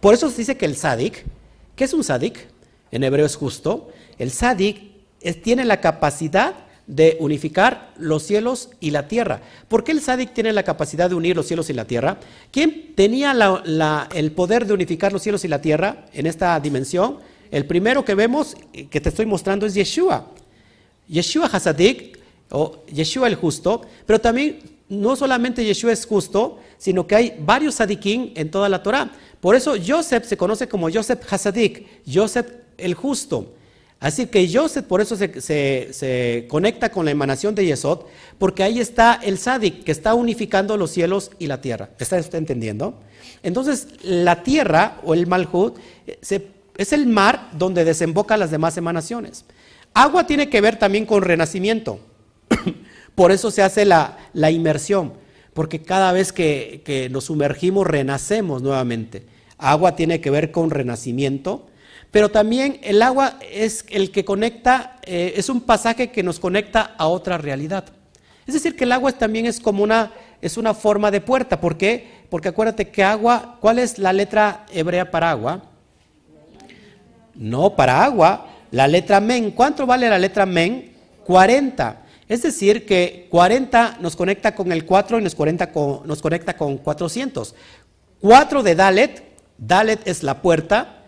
[0.01, 1.25] Por eso se dice que el sadik,
[1.77, 2.49] ¿qué es un sadik?
[2.91, 3.89] En hebreo es justo.
[4.19, 4.81] El sadik
[5.43, 6.55] tiene la capacidad
[6.87, 9.41] de unificar los cielos y la tierra.
[9.69, 12.19] ¿Por qué el Sadik tiene la capacidad de unir los cielos y la tierra?
[12.51, 13.35] ¿Quién tenía
[14.15, 17.19] el poder de unificar los cielos y la tierra en esta dimensión?
[17.51, 18.57] El primero que vemos,
[18.91, 20.31] que te estoy mostrando, es Yeshua.
[21.09, 22.19] Yeshua Hasadik,
[22.51, 27.77] o Yeshua el justo, pero también no solamente Yeshua es justo, sino que hay varios
[27.77, 29.11] Sadikim en toda la Torah.
[29.41, 32.47] Por eso Joseph se conoce como Joseph Hasadik, Joseph
[32.77, 33.55] el justo.
[34.05, 38.01] Así que Joseph por eso se, conecta con la emanación de Yesod,
[38.37, 41.89] porque ahí está el Sadik, que está unificando los cielos y la tierra.
[41.99, 43.01] ¿Está usted entendiendo?
[43.43, 46.19] Entonces, la tierra o el Malhut eh,
[46.77, 49.47] es el mar donde desemboca las demás emanaciones.
[49.95, 51.99] Agua tiene que ver también con renacimiento.
[53.15, 54.19] por eso se hace la,
[54.51, 55.15] inmersión,
[55.55, 59.25] porque cada vez que nos sumergimos renacemos nuevamente.
[59.57, 61.69] Agua tiene que ver con renacimiento
[62.15, 66.95] pero también el agua es el que conecta, eh, es un pasaje que nos conecta
[66.97, 67.87] a otra realidad.
[68.47, 71.61] Es decir, que el agua también es como una, es una forma de puerta.
[71.61, 72.09] ¿Por qué?
[72.31, 75.65] Porque acuérdate que agua, ¿cuál es la letra hebrea para agua?
[77.35, 79.51] No, para agua, la letra men.
[79.51, 80.93] ¿Cuánto vale la letra men?
[81.27, 82.01] 40.
[82.29, 87.57] Es decir, que 40 nos conecta con el 4 y nos nos conecta con 400.
[88.21, 89.25] 4 de Dalet,
[89.59, 91.01] Dalet es la puerta,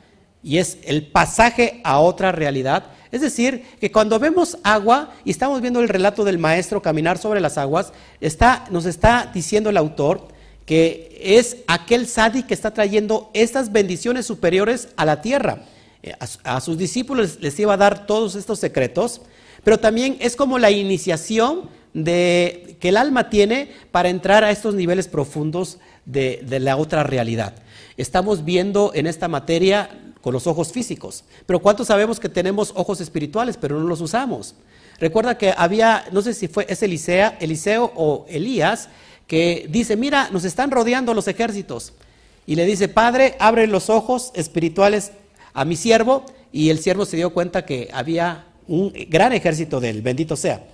[0.47, 2.85] y es el pasaje a otra realidad.
[3.11, 7.41] Es decir, que cuando vemos agua y estamos viendo el relato del maestro caminar sobre
[7.41, 10.29] las aguas, está, nos está diciendo el autor
[10.65, 15.65] que es aquel sadi que está trayendo estas bendiciones superiores a la tierra.
[16.05, 19.23] Eh, a, sus discípulos les iba a dar todos estos secretos,
[19.65, 24.77] pero también es como la iniciación de, que el alma tiene para entrar a estos
[24.77, 27.55] niveles profundos de, de la otra realidad.
[27.97, 29.91] Estamos viendo en esta materia
[30.27, 31.23] con los ojos físicos.
[31.47, 34.57] Pero ¿cuántos sabemos que tenemos ojos espirituales, pero no los usamos?
[34.99, 38.89] Recuerda que había, no sé si fue ese Eliseo o Elías,
[39.29, 41.93] que dice, mira, nos están rodeando los ejércitos.
[42.45, 45.13] Y le dice, Padre, abre los ojos espirituales
[45.55, 46.25] a mi siervo.
[46.51, 50.67] Y el siervo se dio cuenta que había un gran ejército de él, bendito sea.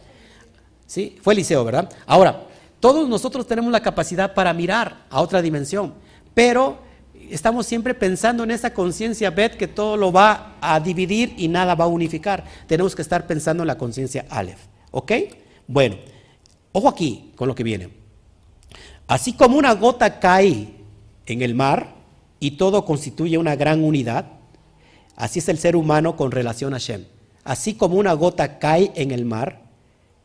[0.86, 1.18] ¿Sí?
[1.20, 1.90] Fue Eliseo, ¿verdad?
[2.06, 2.46] Ahora,
[2.80, 5.92] todos nosotros tenemos la capacidad para mirar a otra dimensión,
[6.32, 6.90] pero
[7.30, 11.74] estamos siempre pensando en esa conciencia Bet que todo lo va a dividir y nada
[11.74, 12.44] va a unificar.
[12.66, 14.60] Tenemos que estar pensando en la conciencia Aleph.
[14.90, 15.12] ¿Ok?
[15.66, 15.96] Bueno,
[16.72, 17.90] ojo aquí con lo que viene.
[19.06, 20.74] Así como una gota cae
[21.26, 21.94] en el mar
[22.40, 24.26] y todo constituye una gran unidad,
[25.16, 27.04] así es el ser humano con relación a Shem.
[27.44, 29.62] Así como una gota cae en el mar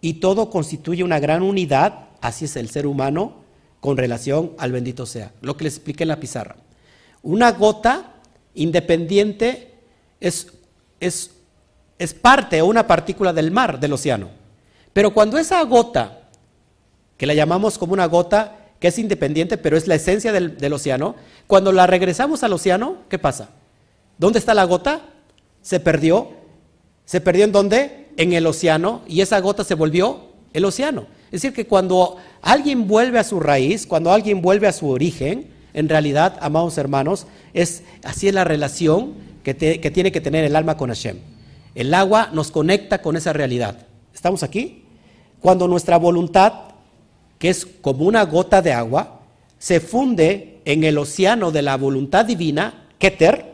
[0.02, 3.34] y todo constituye una gran unidad, así es el ser humano
[3.80, 5.34] con relación al bendito sea.
[5.42, 6.56] Lo que les expliqué en la pizarra.
[7.24, 8.14] Una gota
[8.54, 9.74] independiente
[10.20, 10.54] es,
[11.00, 11.32] es,
[12.00, 14.30] es parte o una partícula del mar, del océano.
[14.94, 16.22] Pero cuando esa gota,
[17.18, 20.74] que la llamamos como una gota que es independiente, pero es la esencia del, del
[20.74, 21.16] océano,
[21.48, 23.50] cuando la regresamos al océano, ¿qué pasa?
[24.18, 25.02] ¿Dónde está la gota?
[25.62, 26.30] Se perdió.
[27.06, 28.08] ¿Se perdió en dónde?
[28.18, 29.02] En el océano.
[29.08, 31.08] Y esa gota se volvió el océano.
[31.28, 35.52] Es decir, que cuando alguien vuelve a su raíz, cuando alguien vuelve a su origen,
[35.78, 39.14] en realidad, amados hermanos, es así es la relación
[39.44, 41.20] que, tiene que tener el alma con Hashem.
[41.76, 43.86] El agua nos conecta con esa realidad.
[44.12, 44.86] ¿Estamos aquí?
[45.40, 46.54] Cuando nuestra voluntad,
[47.38, 49.20] que es como una gota de agua,
[49.60, 53.54] se funde en el océano de la voluntad divina, Keter,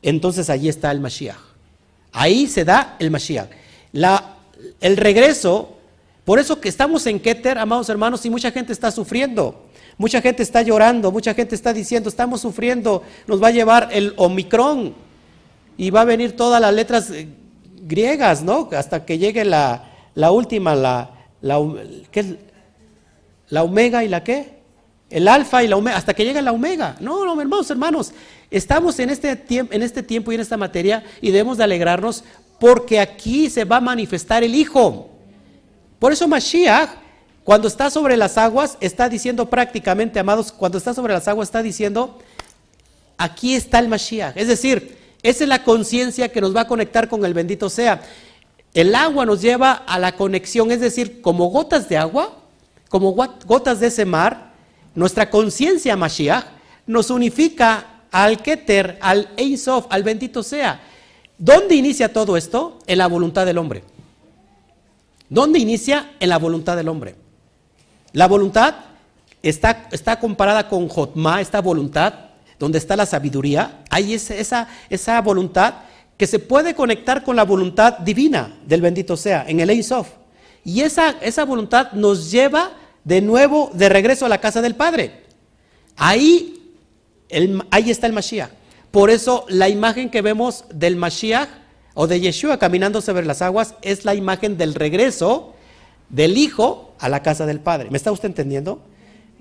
[0.00, 1.36] entonces allí está el Mashiach.
[2.12, 3.50] Ahí se da el Mashiach.
[4.80, 5.76] El regreso,
[6.24, 9.65] por eso que estamos en Keter, amados hermanos, y mucha gente está sufriendo.
[9.98, 14.12] Mucha gente está llorando, mucha gente está diciendo, estamos sufriendo, nos va a llevar el
[14.16, 14.94] Omicron
[15.78, 17.28] y va a venir todas las letras eh,
[17.82, 18.68] griegas, ¿no?
[18.72, 19.82] Hasta que llegue la,
[20.30, 21.58] última, la, la,
[23.48, 24.56] la omega y la qué?
[25.08, 26.96] El alfa y la omega, hasta que llegue la omega.
[27.00, 28.12] No, no, hermanos, hermanos,
[28.50, 32.22] estamos en este, en este tiempo y en esta materia y debemos de alegrarnos
[32.58, 35.08] porque aquí se va a manifestar el Hijo.
[35.98, 37.05] Por eso Mashiach
[37.46, 41.62] cuando está sobre las aguas, está diciendo prácticamente, amados, cuando está sobre las aguas, está
[41.62, 42.18] diciendo,
[43.16, 44.36] aquí está el Mashiach.
[44.36, 48.02] Es decir, esa es la conciencia que nos va a conectar con el bendito sea.
[48.74, 52.36] El agua nos lleva a la conexión, es decir, como gotas de agua,
[52.88, 54.52] como gotas de ese mar,
[54.96, 56.46] nuestra conciencia Mashiach
[56.84, 60.80] nos unifica al Keter, al Ein Sof, al bendito sea.
[61.38, 62.80] ¿Dónde inicia todo esto?
[62.88, 63.84] En la voluntad del hombre.
[65.28, 66.10] ¿Dónde inicia?
[66.18, 67.25] En la voluntad del hombre.
[68.16, 68.76] La voluntad
[69.42, 72.14] está, está comparada con Jotma, esta voluntad,
[72.58, 73.84] donde está la sabiduría.
[73.90, 75.74] Hay esa, esa voluntad
[76.16, 80.08] que se puede conectar con la voluntad divina del bendito sea, en el Ein Sof.
[80.64, 82.70] Y esa, esa voluntad nos lleva
[83.04, 85.24] de nuevo de regreso a la casa del Padre.
[85.94, 86.72] Ahí,
[87.70, 88.48] ahí está el Mashiach.
[88.92, 91.50] Por eso la imagen que vemos del Mashiach
[91.92, 95.52] o de Yeshua caminando sobre las aguas es la imagen del regreso
[96.08, 97.90] del Hijo a la casa del Padre.
[97.90, 98.80] ¿Me está usted entendiendo?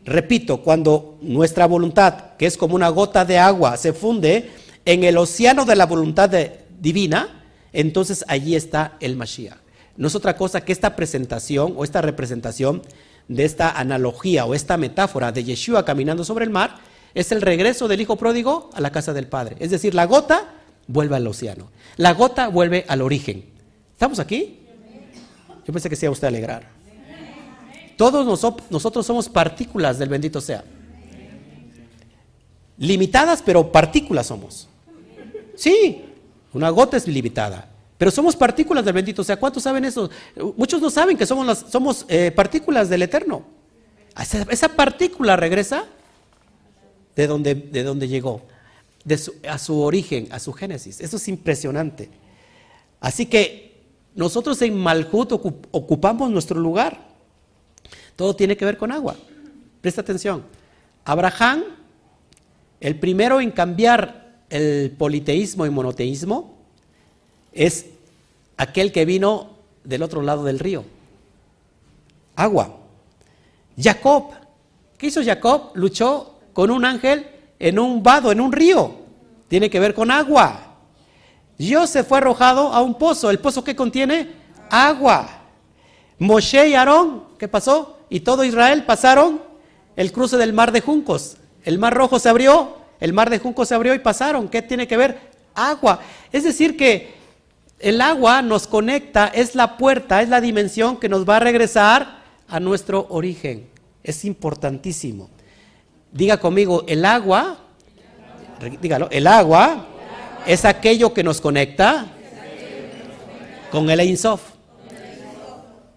[0.05, 4.51] Repito, cuando nuestra voluntad, que es como una gota de agua, se funde
[4.85, 6.31] en el océano de la voluntad
[6.79, 9.57] divina, entonces allí está el Mashiach.
[9.97, 12.83] No es otra cosa que esta presentación o esta representación
[13.27, 16.77] de esta analogía o esta metáfora de Yeshua caminando sobre el mar,
[17.15, 19.55] es el regreso del Hijo pródigo a la casa del Padre.
[19.59, 20.53] Es decir, la gota
[20.87, 21.71] vuelve al océano.
[21.97, 23.45] La gota vuelve al origen.
[23.93, 24.59] ¿Estamos aquí?
[25.65, 26.67] Yo pensé que se iba usted a alegrar.
[27.97, 28.25] Todos
[28.69, 30.63] nosotros somos partículas del bendito sea.
[32.77, 34.67] Limitadas, pero partículas somos.
[35.55, 36.03] Sí,
[36.53, 37.69] una gota es limitada.
[37.97, 39.37] Pero somos partículas del bendito sea.
[39.37, 40.09] ¿Cuántos saben eso?
[40.57, 43.43] Muchos no saben que somos, las, somos eh, partículas del eterno.
[44.49, 45.85] Esa, partícula regresa
[47.15, 48.41] de donde, de donde llegó
[49.47, 50.99] a su origen, a su génesis.
[50.99, 52.09] Eso es impresionante.
[52.99, 53.64] Así que
[54.15, 55.31] nosotros en Malhut
[55.71, 57.05] ocupamos nuestro lugar.
[58.15, 59.15] Todo tiene que ver con agua.
[59.81, 60.43] Presta atención.
[61.03, 61.63] Abraham,
[62.79, 66.55] el primero en cambiar el politeísmo y monoteísmo,
[67.51, 67.87] es
[68.57, 69.49] aquel que vino
[69.83, 70.85] del otro lado del río.
[72.35, 72.77] Agua.
[73.77, 74.31] Jacob,
[74.97, 75.71] ¿qué hizo Jacob?
[75.73, 77.27] Luchó con un ángel
[77.59, 78.95] en un vado, en un río.
[79.49, 80.64] Tiene que ver con agua.
[81.57, 83.29] Se fue arrojado a un pozo.
[83.29, 84.33] ¿El pozo que contiene?
[84.69, 85.27] Agua.
[86.19, 87.97] Moshe y Aarón, ¿qué pasó?
[88.09, 89.41] Y todo Israel pasaron
[89.95, 91.37] el cruce del mar de juncos.
[91.63, 94.47] El mar rojo se abrió, el mar de juncos se abrió y pasaron.
[94.47, 95.19] ¿Qué tiene que ver?
[95.53, 95.99] Agua.
[96.31, 97.15] Es decir, que
[97.79, 102.23] el agua nos conecta, es la puerta, es la dimensión que nos va a regresar
[102.47, 103.67] a nuestro origen.
[104.03, 105.29] Es importantísimo.
[106.11, 107.57] Diga conmigo, el agua,
[108.81, 109.87] dígalo, el agua
[110.45, 112.07] es aquello que nos conecta
[113.71, 114.41] con el Ein Sof.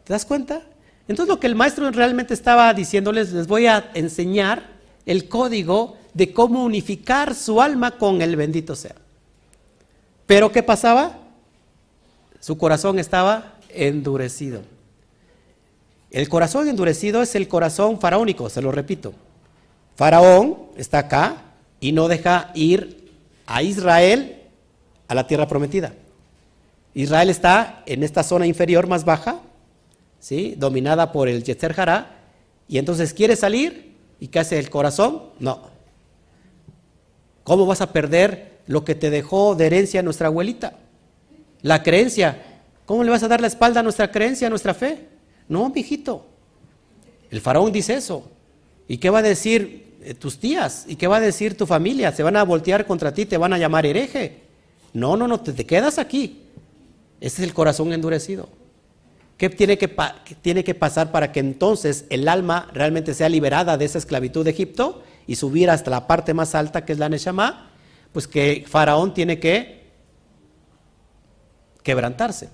[0.04, 0.62] ¿Te das cuenta?
[1.06, 4.62] Entonces lo que el maestro realmente estaba diciéndoles, les voy a enseñar
[5.06, 8.94] el código de cómo unificar su alma con el bendito sea.
[10.26, 11.18] Pero ¿qué pasaba?
[12.40, 14.62] Su corazón estaba endurecido.
[16.10, 19.12] El corazón endurecido es el corazón faraónico, se lo repito.
[19.96, 21.42] Faraón está acá
[21.80, 23.12] y no deja ir
[23.46, 24.37] a Israel
[25.08, 25.94] a la tierra prometida.
[26.94, 29.40] Israel está en esta zona inferior más baja,
[30.20, 30.54] ¿sí?
[30.56, 32.18] dominada por el Yetzer Hará,
[32.68, 35.22] y entonces quiere salir, ¿y qué hace el corazón?
[35.40, 35.70] No.
[37.44, 40.74] ¿Cómo vas a perder lo que te dejó de herencia nuestra abuelita?
[41.62, 42.42] La creencia.
[42.84, 45.08] ¿Cómo le vas a dar la espalda a nuestra creencia, a nuestra fe?
[45.48, 46.26] No, mijito.
[47.30, 48.30] El faraón dice eso.
[48.86, 50.84] ¿Y qué va a decir eh, tus tías?
[50.88, 52.12] ¿Y qué va a decir tu familia?
[52.12, 53.24] ¿Se van a voltear contra ti?
[53.24, 54.47] ¿Te van a llamar hereje?
[54.98, 56.42] No, no, no, te, quedas aquí.
[57.20, 58.48] Ese es el corazón endurecido.
[59.36, 59.94] ¿Qué tiene que,
[60.42, 64.50] tiene que pasar para que entonces el alma realmente sea liberada de esa esclavitud de
[64.50, 67.70] Egipto y subir hasta la parte más alta que es la Neshama?
[68.12, 69.86] Pues que Faraón tiene que
[71.84, 72.46] quebrantarse.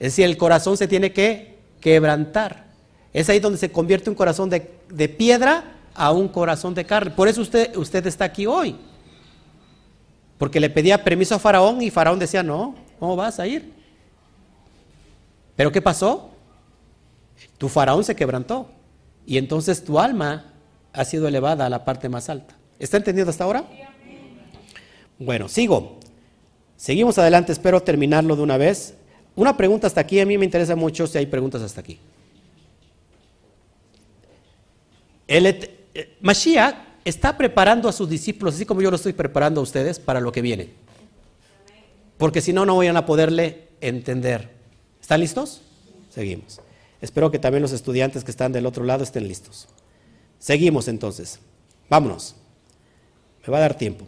[0.00, 2.66] Es decir, el corazón se tiene que quebrantar.
[3.12, 7.12] Es ahí donde se convierte un corazón de, de piedra a un corazón de carne.
[7.12, 8.76] Por eso usted, usted está aquí hoy.
[10.38, 13.72] Porque le pedía permiso a Faraón y Faraón decía, no, ¿cómo vas a ir?
[15.56, 16.30] Pero ¿qué pasó?
[17.58, 18.70] Tu Faraón se quebrantó.
[19.24, 20.52] Y entonces tu alma
[20.92, 22.54] ha sido elevada a la parte más alta.
[22.78, 23.64] ¿Está entendido hasta ahora?
[25.18, 25.98] Bueno, sigo.
[26.76, 28.94] Seguimos adelante, espero terminarlo de una vez.
[29.34, 31.98] Una pregunta hasta aquí, a mí me interesa mucho si hay preguntas hasta aquí.
[35.26, 40.00] Eh, Mashiach está preparando a sus discípulos, así como yo lo estoy preparando a ustedes,
[40.00, 40.70] para lo que viene.
[42.18, 44.50] Porque si no, no vayan a poderle entender.
[45.00, 45.62] ¿Están listos?
[46.10, 46.60] Seguimos.
[47.00, 49.68] Espero que también los estudiantes que están del otro lado estén listos.
[50.40, 51.38] Seguimos entonces.
[51.88, 52.34] Vámonos.
[53.46, 54.04] Me va a dar tiempo.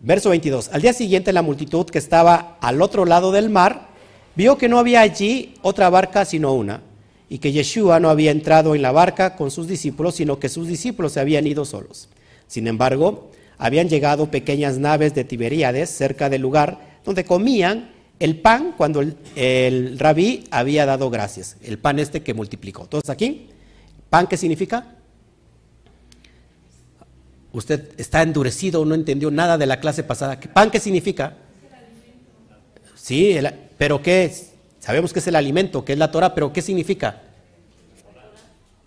[0.00, 0.68] Verso 22.
[0.72, 3.88] Al día siguiente la multitud que estaba al otro lado del mar
[4.34, 6.82] vio que no había allí otra barca sino una
[7.28, 10.68] y que Yeshua no había entrado en la barca con sus discípulos, sino que sus
[10.68, 12.08] discípulos se habían ido solos.
[12.46, 18.74] Sin embargo, habían llegado pequeñas naves de Tiberíades cerca del lugar donde comían el pan
[18.76, 19.02] cuando
[19.34, 21.56] el, rabí había dado gracias.
[21.62, 22.86] El pan este que multiplicó.
[22.86, 23.48] Todos aquí.
[24.08, 24.94] ¿Pan qué significa?
[27.52, 30.38] Usted está endurecido, no entendió nada de la clase pasada.
[30.40, 31.36] ¿Pan qué significa?
[32.94, 33.36] Sí,
[33.78, 34.52] pero ¿qué es?
[34.86, 37.22] Sabemos que es el alimento, que es la Torah, pero ¿qué significa?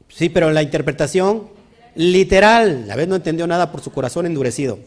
[0.08, 1.50] Sí, pero la interpretación
[1.96, 4.80] literal, la vez no entendió nada por su corazón endurecido.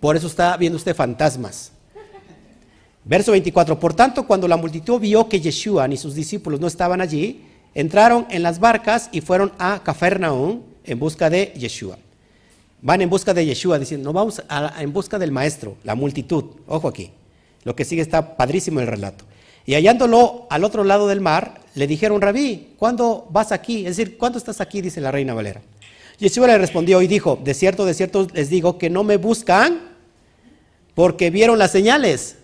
[0.00, 1.72] Por eso está viendo usted fantasmas.
[3.04, 3.78] Verso 24.
[3.78, 7.44] Por tanto, cuando la multitud vio que Yeshua ni sus discípulos no estaban allí,
[7.74, 11.98] entraron en las barcas y fueron a Cafarnaum en busca de Yeshua.
[12.80, 16.44] Van en busca de Yeshua, diciendo, no vamos a- en busca del maestro, la multitud.
[16.66, 17.10] Ojo aquí.
[17.64, 19.24] Lo que sigue está padrísimo el relato.
[19.66, 23.86] Y hallándolo al otro lado del mar, le dijeron, Rabí, ¿cuándo vas aquí?
[23.86, 24.80] Es decir, ¿cuándo estás aquí?
[24.80, 25.62] Dice la reina Valera.
[26.18, 29.94] Yeshua le respondió y dijo, de cierto, de cierto les digo que no me buscan
[30.94, 32.36] porque vieron las señales,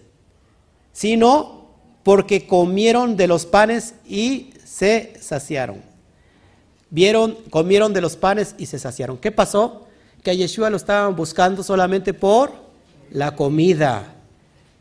[0.92, 1.68] sino
[2.02, 5.82] porque comieron de los panes y se saciaron.
[6.90, 9.18] Vieron, comieron de los panes y se saciaron.
[9.18, 9.86] ¿Qué pasó?
[10.24, 12.50] Que a Yeshua lo estaban buscando solamente por
[13.10, 14.16] la comida.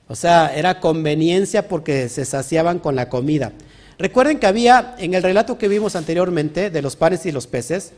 [0.10, 3.54] O sea, era conveniencia porque se saciaban con la comida.
[4.00, 7.94] Recuerden que había, en el relato que vimos anteriormente de los panes y los peces,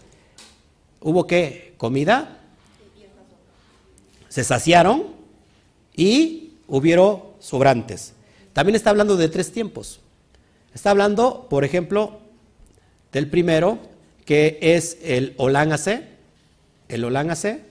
[1.00, 1.74] hubo qué?
[1.78, 2.38] Comida,
[4.28, 5.08] se saciaron
[5.96, 8.14] y hubieron sobrantes.
[8.52, 10.02] También está hablando de tres tiempos.
[10.74, 12.20] Está hablando, por ejemplo,
[13.14, 13.80] del primero,
[14.26, 16.04] que es el Olán AC.
[16.90, 17.62] El Olán AC.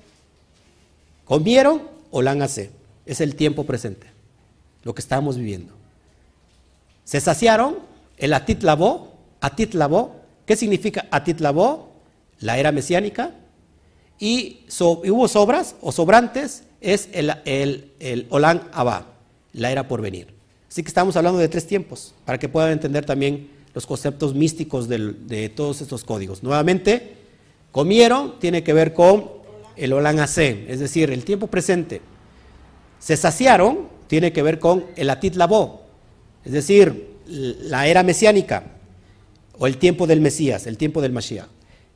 [1.24, 2.70] Comieron Olán AC.
[3.07, 4.09] Es el tiempo presente,
[4.83, 5.74] lo que estamos viviendo.
[7.05, 7.78] Se saciaron,
[8.16, 9.14] el Atit Labó.
[9.41, 10.16] Atit Labó.
[10.47, 11.93] ¿Qué significa Atit Labó?
[12.41, 13.35] La era mesiánica.
[14.18, 19.07] Y, hubo sobras o sobrantes, es el, el, el Olán Abba,
[19.55, 20.28] la era por venir.
[20.68, 24.89] Así que estamos hablando de tres tiempos, para que puedan entender también los conceptos místicos
[24.89, 26.43] del- de todos estos códigos.
[26.43, 27.16] Nuevamente,
[27.72, 29.31] comieron tiene que ver con
[29.76, 32.03] el Olán AC, es decir, el tiempo presente.
[32.99, 35.82] Se saciaron tiene que ver con el Atit Labó,
[36.44, 38.64] es decir, la era mesiánica
[39.56, 41.46] o el tiempo del Mesías, el tiempo del Mashiach.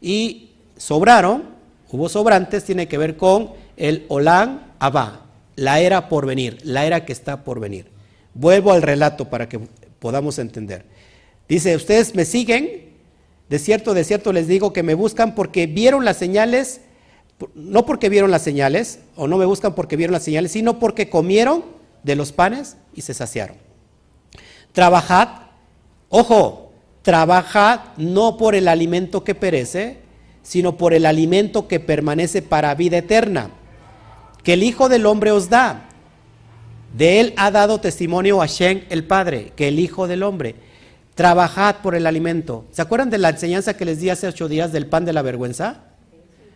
[0.00, 1.42] Y sobraron,
[1.90, 7.04] hubo sobrantes, tiene que ver con el Olán Abba, la era por venir, la era
[7.04, 7.86] que está por venir.
[8.32, 9.58] Vuelvo al relato para que
[9.98, 10.84] podamos entender.
[11.48, 12.92] Dice, ustedes me siguen,
[13.48, 16.80] de cierto, de cierto les digo que me buscan porque vieron las señales,
[17.56, 21.10] no porque vieron las señales, o no me buscan porque vieron las señales, sino porque
[21.10, 21.74] comieron
[22.04, 23.56] de los panes y se saciaron.
[24.72, 25.28] Trabajad,
[26.08, 29.98] ojo, trabajad no por el alimento que perece,
[30.42, 33.50] sino por el alimento que permanece para vida eterna,
[34.44, 35.88] que el Hijo del Hombre os da.
[36.94, 40.54] De él ha dado testimonio Hashem el Padre, que el Hijo del Hombre.
[41.14, 42.66] Trabajad por el alimento.
[42.70, 45.22] ¿Se acuerdan de la enseñanza que les di hace ocho días del pan de la
[45.22, 45.84] vergüenza?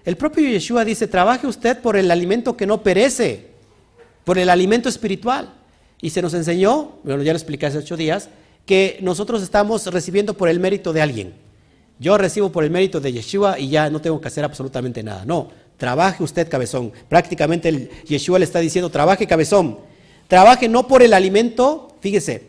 [0.04, 3.47] El propio Yeshua dice, trabaje usted por el alimento que no perece,
[4.28, 5.54] por el alimento espiritual.
[6.02, 8.28] Y se nos enseñó, bueno, ya lo expliqué hace ocho días,
[8.66, 11.32] que nosotros estamos recibiendo por el mérito de alguien.
[11.98, 15.24] Yo recibo por el mérito de Yeshua y ya no tengo que hacer absolutamente nada.
[15.24, 15.48] No,
[15.78, 16.92] trabaje usted cabezón.
[17.08, 19.78] Prácticamente Yeshua le está diciendo, trabaje cabezón.
[20.26, 22.44] Trabaje no por el alimento, fíjese,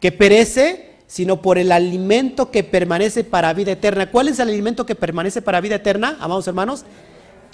[0.00, 4.10] que perece, sino por el alimento que permanece para vida eterna.
[4.10, 6.84] ¿Cuál es el alimento que permanece para vida eterna, amados hermanos?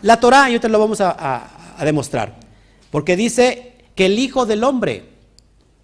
[0.00, 2.45] La Torah, y ahorita lo vamos a demostrar.
[2.90, 5.04] Porque dice que el Hijo del Hombre,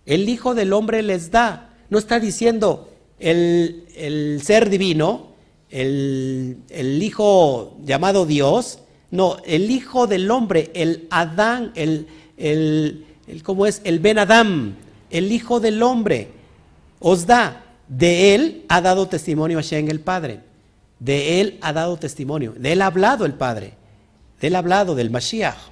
[0.06, 1.74] el Hijo del Hombre les da.
[1.90, 5.32] No está diciendo el, el ser divino,
[5.70, 8.78] el, el Hijo llamado Dios.
[9.10, 13.04] No, el Hijo del Hombre, el Adán, el, el,
[13.42, 13.80] ¿cómo es?
[13.84, 14.74] El Ben Adam,
[15.10, 16.28] el Hijo del Hombre,
[17.00, 17.58] os da.
[17.88, 20.40] De él ha dado testimonio Hashem el Padre.
[20.98, 22.54] De él ha dado testimonio.
[22.56, 23.74] De él ha hablado el Padre.
[24.40, 25.71] De él ha hablado del Mashiach.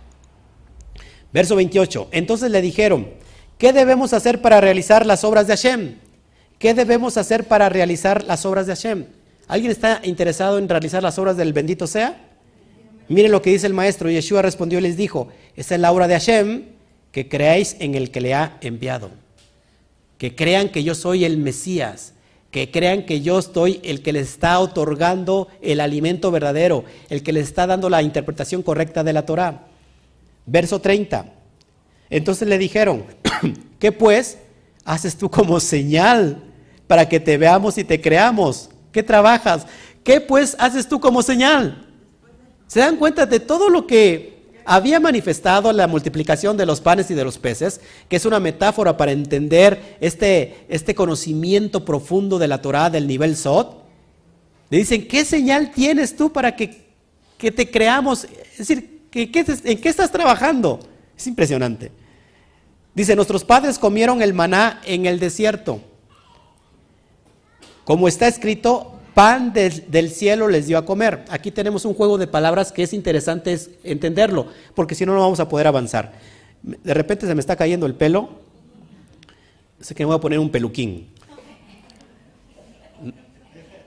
[1.33, 2.09] Verso 28.
[2.11, 3.09] Entonces le dijeron,
[3.59, 5.95] ¿qué debemos hacer para realizar las obras de Hashem?
[6.59, 9.07] ¿Qué debemos hacer para realizar las obras de Hashem?
[9.49, 12.21] ¿Alguien está interesado en realizar las obras del bendito sea?
[13.09, 14.11] Miren lo que dice el maestro.
[14.11, 16.65] Yeshua respondió y les dijo, esta es la obra de Hashem,
[17.13, 19.11] que creáis en el que le ha enviado.
[20.19, 22.13] Que crean que yo soy el Mesías.
[22.51, 27.33] Que crean que yo estoy el que les está otorgando el alimento verdadero, el que
[27.33, 29.70] les está dando la interpretación correcta de la Torah.
[30.47, 31.27] Verso 30.
[32.09, 33.05] Entonces le dijeron,
[33.79, 34.39] ¿qué pues
[34.85, 36.43] haces tú como señal
[36.87, 38.71] para que te veamos y te creamos?
[38.93, 39.67] ¿Qué trabajas?
[40.03, 41.87] ¿Qué pues haces tú como señal?
[42.67, 47.15] ¿Se dan cuenta de todo lo que había manifestado la multiplicación de los panes y
[47.15, 52.63] de los peces, que es una metáfora para entender este, este conocimiento profundo de la
[52.63, 53.85] Torah del nivel Sot.
[54.69, 56.87] Le dicen, ¿qué señal tienes tú para que,
[57.37, 58.25] que te creamos?
[58.53, 60.81] Es decir, ¿en qué estás trabajando?
[61.17, 61.93] Es impresionante.
[62.95, 65.81] Dice, nuestros padres comieron el maná en el desierto.
[67.85, 71.25] Como está escrito, pan del, cielo les dio a comer.
[71.29, 75.41] Aquí tenemos un juego de palabras que es interesante entenderlo, porque si no, no vamos
[75.41, 76.13] a poder avanzar.
[76.63, 78.31] De repente se me está cayendo el pelo.
[79.81, 81.09] Sé que me voy a poner un peluquín.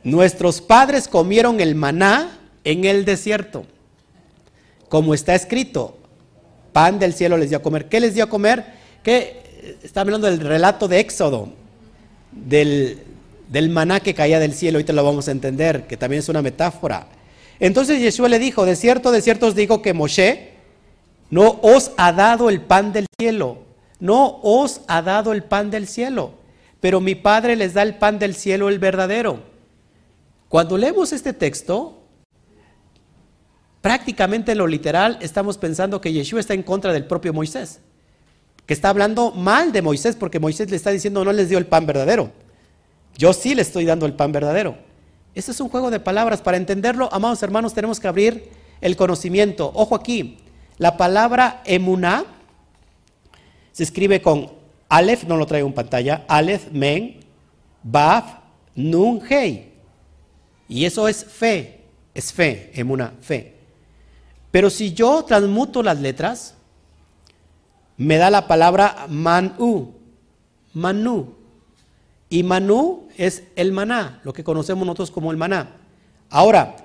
[0.03, 3.65] Nuestros padres comieron el maná en el desierto.
[4.93, 5.97] Como está escrito,
[6.71, 7.89] pan del cielo les dio a comer.
[7.89, 8.63] ¿Qué les dio a comer?
[9.01, 11.49] Que está hablando del relato de Éxodo,
[12.31, 13.01] del,
[13.49, 16.43] del maná que caía del cielo, ahorita lo vamos a entender, que también es una
[16.43, 17.07] metáfora.
[17.59, 20.51] Entonces Yeshua le dijo, de cierto, de cierto os digo que Moshe
[21.31, 23.63] no os ha dado el pan del cielo,
[23.99, 26.35] no os ha dado el pan del cielo,
[26.79, 29.39] pero mi Padre les da el pan del cielo, el verdadero.
[30.49, 32.02] Cuando leemos este texto,
[33.83, 37.81] prácticamente en lo literal estamos pensando que Yeshua está en contra del propio Moisés,
[38.65, 41.65] que está hablando mal de Moisés porque Moisés le está diciendo no les dio el
[41.65, 42.31] pan verdadero.
[43.17, 44.77] Yo sí le estoy dando el pan verdadero.
[45.35, 46.41] Este es un juego de palabras.
[46.41, 49.69] Para entenderlo, amados hermanos, tenemos que abrir el conocimiento.
[49.75, 50.37] Ojo aquí,
[50.77, 52.23] la palabra emuná
[53.73, 54.49] se escribe con
[54.87, 57.19] Aleph, no lo traigo en pantalla, Aleph, Men,
[57.83, 58.37] Baf,
[58.75, 59.73] Nun, Hei.
[60.69, 61.81] Y eso es fe,
[62.13, 63.52] es fe, emuná, fe.
[64.53, 66.53] Pero si yo transmuto las letras,
[67.97, 69.95] me da la palabra manu,
[70.75, 71.33] manu.
[72.29, 75.71] Y Manú es el maná, lo que conocemos nosotros como el maná.
[76.29, 76.75] Ahora,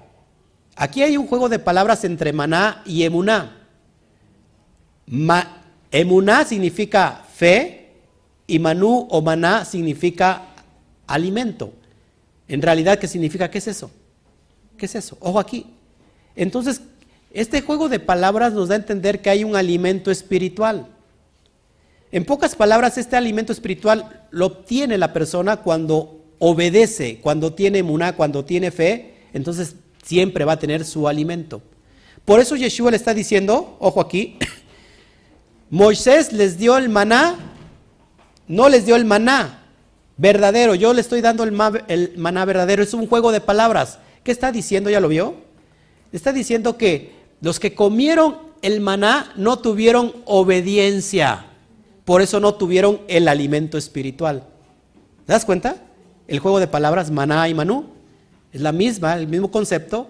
[0.77, 3.55] aquí hay un juego de palabras entre maná y emuná.
[5.91, 7.93] emuná significa fe
[8.47, 10.55] y manú o maná significa
[11.07, 11.75] alimento.
[12.49, 13.51] En realidad, ¿qué significa?
[13.51, 13.91] ¿Qué es eso?
[14.79, 15.19] ¿Qué es eso?
[15.21, 15.67] Ojo aquí.
[16.35, 16.81] Entonces,
[17.33, 20.87] este juego de palabras nos da a entender que hay un alimento espiritual.
[22.11, 28.15] En pocas palabras, este alimento espiritual lo obtiene la persona cuando obedece, cuando tiene muná,
[28.17, 31.61] cuando tiene fe, entonces siempre va a tener su alimento.
[32.25, 34.39] Por eso Yeshua le está diciendo, ojo aquí,
[35.71, 37.37] Moisés les dio el maná,
[38.47, 39.67] no les dio el maná
[40.17, 41.55] verdadero, yo le estoy dando el,
[41.89, 43.99] el maná verdadero, es un juego de palabras.
[44.25, 44.89] ¿Qué está diciendo?
[44.89, 45.35] ¿Ya lo vio?
[46.13, 51.47] Está diciendo que los que comieron el maná no tuvieron obediencia.
[52.05, 54.45] Por eso no tuvieron el alimento espiritual.
[55.27, 55.77] ¿Te das cuenta?
[56.27, 57.87] El juego de palabras maná y manú
[58.53, 60.09] es la misma, el mismo concepto.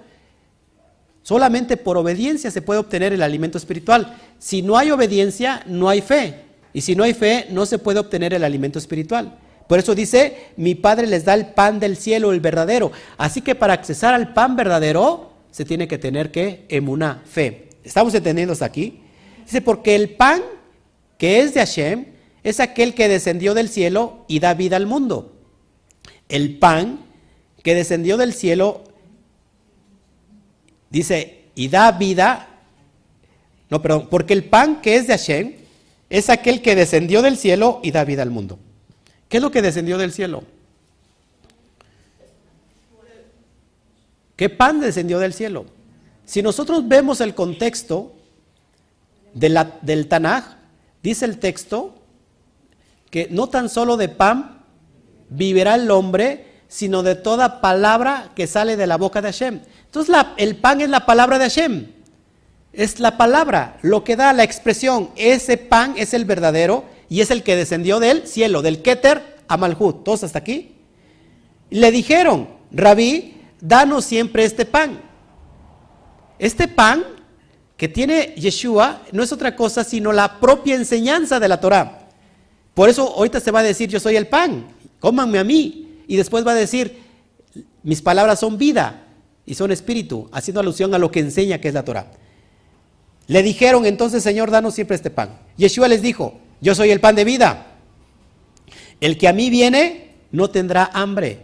[1.22, 4.16] Solamente por obediencia se puede obtener el alimento espiritual.
[4.38, 6.44] Si no hay obediencia, no hay fe.
[6.72, 9.36] Y si no hay fe, no se puede obtener el alimento espiritual.
[9.66, 12.90] Por eso dice, mi Padre les da el pan del cielo, el verdadero.
[13.18, 17.70] Así que para accesar al pan verdadero, se tiene que tener que emuná, fe.
[17.82, 19.00] ¿Estamos entendiendo hasta aquí?
[19.44, 20.40] Dice, porque el pan
[21.18, 22.04] que es de Hashem,
[22.44, 25.34] es aquel que descendió del cielo y da vida al mundo.
[26.28, 27.00] El pan
[27.64, 28.84] que descendió del cielo,
[30.90, 32.60] dice, y da vida,
[33.68, 35.54] no, perdón, porque el pan que es de Hashem
[36.08, 38.60] es aquel que descendió del cielo y da vida al mundo.
[39.28, 40.44] ¿Qué es lo que descendió del cielo?
[44.38, 45.66] ¿Qué pan descendió del cielo?
[46.24, 48.14] Si nosotros vemos el contexto
[49.34, 50.56] del Tanaj,
[51.02, 51.94] Dice el texto
[53.10, 54.64] que no tan solo de pan
[55.28, 59.60] vivirá el hombre, sino de toda palabra que sale de la boca de Hashem.
[59.86, 61.86] Entonces el pan es la palabra de Hashem.
[62.72, 65.10] Es la palabra, lo que da la expresión.
[65.16, 69.56] Ese pan es el verdadero y es el que descendió del cielo, del Keter a
[69.56, 70.04] Malhut.
[70.04, 70.76] ¿Todos hasta aquí?
[71.70, 75.00] Le dijeron, Rabí, danos siempre este pan.
[76.38, 77.04] Este pan
[77.76, 82.08] que tiene Yeshua no es otra cosa sino la propia enseñanza de la Torah.
[82.74, 84.68] Por eso ahorita se va a decir, yo soy el pan,
[85.00, 86.02] cómanme a mí.
[86.06, 87.02] Y después va a decir,
[87.82, 89.04] mis palabras son vida
[89.44, 92.10] y son espíritu, haciendo alusión a lo que enseña que es la Torah.
[93.26, 95.38] Le dijeron entonces, Señor, danos siempre este pan.
[95.56, 97.66] Yeshua les dijo, yo soy el pan de vida.
[99.00, 101.40] El que a mí viene no tendrá hambre.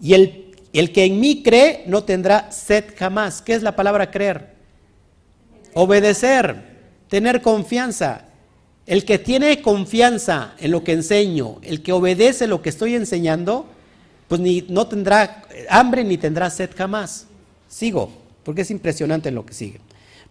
[0.00, 3.40] Y el, el que en mí cree no tendrá sed jamás.
[3.40, 4.54] ¿Qué es la palabra creer?
[5.72, 6.56] Obedecer,
[7.08, 8.26] tener confianza.
[8.84, 13.66] El que tiene confianza en lo que enseño, el que obedece lo que estoy enseñando,
[14.28, 17.26] pues ni, no tendrá hambre ni tendrá sed jamás.
[17.68, 18.10] Sigo,
[18.42, 19.80] porque es impresionante lo que sigue.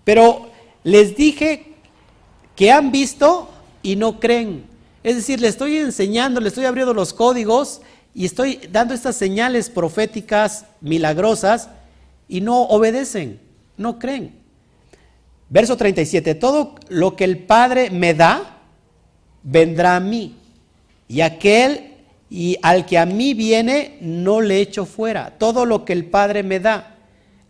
[0.03, 0.51] Pero
[0.83, 1.73] les dije
[2.55, 3.49] que han visto
[3.81, 4.65] y no creen.
[5.03, 7.81] Es decir, le estoy enseñando, le estoy abriendo los códigos
[8.15, 11.69] y estoy dando estas señales proféticas milagrosas
[12.27, 13.39] y no obedecen,
[13.77, 14.35] no creen.
[15.49, 18.59] Verso 37, todo lo que el Padre me da,
[19.43, 20.35] vendrá a mí.
[21.07, 21.93] Y aquel
[22.29, 25.37] y al que a mí viene, no le echo fuera.
[25.37, 26.97] Todo lo que el Padre me da.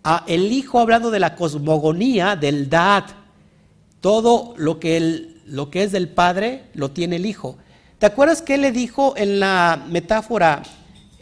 [0.04, 3.06] A el Hijo hablando de la cosmogonía, del dad.
[4.02, 7.58] Todo lo que, lo que es del Padre lo tiene el Hijo.
[8.04, 10.62] ¿Te acuerdas que le dijo en la metáfora,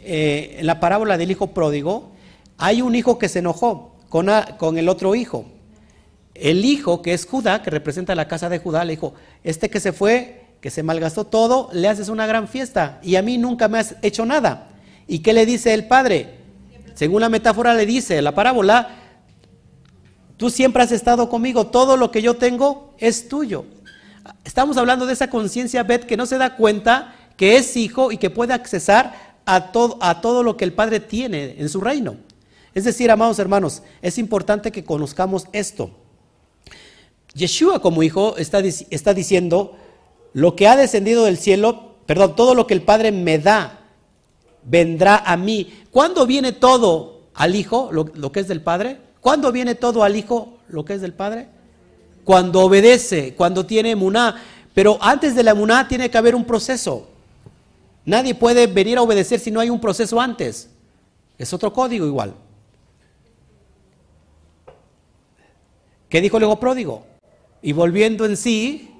[0.00, 2.10] eh, en la parábola del Hijo pródigo?
[2.58, 4.28] Hay un hijo que se enojó con,
[4.58, 5.44] con el otro hijo.
[6.34, 9.14] El hijo, que es Judá, que representa la casa de Judá, le dijo,
[9.44, 13.22] este que se fue que se malgastó todo, le haces una gran fiesta y a
[13.22, 14.70] mí nunca me has hecho nada.
[15.06, 16.38] ¿Y qué le dice el padre?
[16.94, 18.88] Según la metáfora le dice, la parábola,
[20.36, 23.66] tú siempre has estado conmigo, todo lo que yo tengo es tuyo.
[24.44, 28.18] Estamos hablando de esa conciencia, Bet, que no se da cuenta que es hijo y
[28.18, 32.16] que puede accesar a todo, a todo lo que el Padre tiene en su reino.
[32.74, 35.90] Es decir, amados hermanos, es importante que conozcamos esto.
[37.34, 39.76] Yeshua como hijo está, está diciendo,
[40.32, 43.80] lo que ha descendido del cielo, perdón, todo lo que el Padre me da,
[44.64, 45.72] vendrá a mí.
[45.90, 48.98] ¿Cuándo viene todo al Hijo, lo, que es del Padre?
[49.20, 51.48] ¿Cuándo viene todo al Hijo, lo que es del Padre?
[52.24, 54.42] Cuando obedece, cuando tiene emuná.
[54.74, 57.08] Pero antes de la emuná tiene que haber un proceso.
[58.04, 60.68] Nadie puede venir a obedecer si no hay un proceso antes.
[61.38, 62.34] Es otro código igual.
[66.08, 67.06] ¿Qué dijo el hijo pródigo?
[67.62, 68.90] Y volviendo en sí,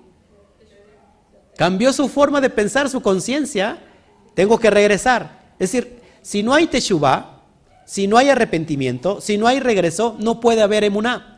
[1.56, 3.78] cambió su forma de pensar, su conciencia,
[4.34, 5.52] tengo que regresar.
[5.58, 7.42] Es decir, si no hay teshuva,
[7.84, 11.31] si no hay arrepentimiento, si no hay regreso, no puede haber emuná.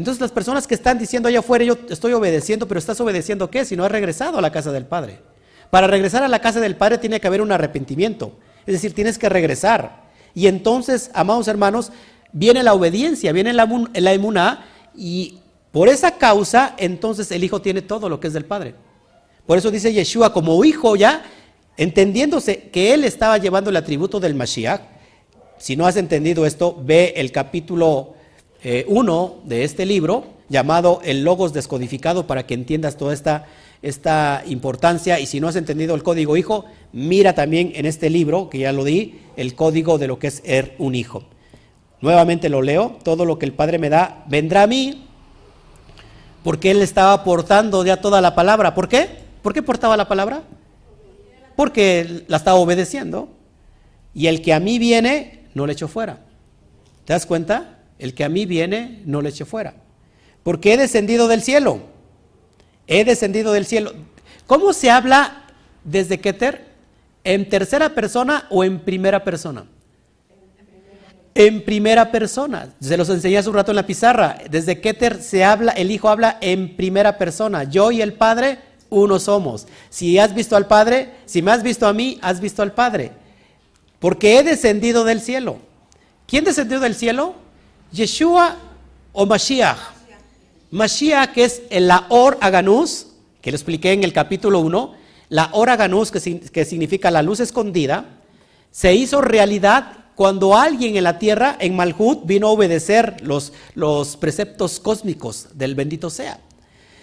[0.00, 3.66] Entonces las personas que están diciendo allá afuera, yo estoy obedeciendo, pero estás obedeciendo qué?
[3.66, 5.18] Si no has regresado a la casa del Padre.
[5.68, 8.32] Para regresar a la casa del Padre tiene que haber un arrepentimiento.
[8.66, 10.04] Es decir, tienes que regresar.
[10.34, 11.92] Y entonces, amados hermanos,
[12.32, 14.64] viene la obediencia, viene la, la emuná
[14.96, 15.40] y
[15.70, 18.74] por esa causa, entonces el Hijo tiene todo lo que es del Padre.
[19.46, 21.24] Por eso dice Yeshua como hijo ya,
[21.76, 24.80] entendiéndose que él estaba llevando el atributo del Mashiach.
[25.58, 28.14] Si no has entendido esto, ve el capítulo
[28.62, 33.46] 1 eh, de este libro llamado El Logos Descodificado para que entiendas toda esta,
[33.82, 35.18] esta importancia.
[35.20, 38.72] Y si no has entendido el código hijo, mira también en este libro, que ya
[38.72, 41.24] lo di, el código de lo que es ser un hijo.
[42.00, 45.06] Nuevamente lo leo, todo lo que el Padre me da vendrá a mí,
[46.42, 48.74] porque Él estaba aportando ya toda la palabra.
[48.74, 49.08] ¿Por qué?
[49.42, 50.42] ¿Por qué portaba la palabra?
[51.56, 53.28] Porque la estaba obedeciendo.
[54.14, 56.20] Y el que a mí viene, no le echo fuera.
[57.04, 57.79] ¿Te das cuenta?
[58.00, 59.74] El que a mí viene, no le echo fuera.
[60.42, 61.80] Porque he descendido del cielo.
[62.86, 63.92] He descendido del cielo.
[64.46, 65.44] ¿Cómo se habla
[65.84, 66.64] desde Keter?
[67.22, 69.66] ¿En tercera persona o en primera persona?
[71.34, 72.74] En primera persona.
[72.80, 74.38] Se los enseñé hace un rato en la pizarra.
[74.50, 77.64] Desde Keter se habla, el Hijo habla en primera persona.
[77.64, 79.66] Yo y el Padre uno somos.
[79.90, 83.12] Si has visto al Padre, si me has visto a mí, has visto al Padre.
[83.98, 85.58] Porque he descendido del cielo.
[86.26, 87.34] ¿Quién descendió del cielo?
[87.92, 88.56] Yeshua
[89.12, 89.78] o Mashiach.
[90.70, 93.06] Mashiach es la Or Aganus,
[93.40, 94.94] que lo expliqué en el capítulo 1.
[95.30, 98.04] La Or Aganus, que, que significa la luz escondida,
[98.70, 104.16] se hizo realidad cuando alguien en la tierra, en Malhut, vino a obedecer los, los
[104.16, 106.38] preceptos cósmicos del bendito sea.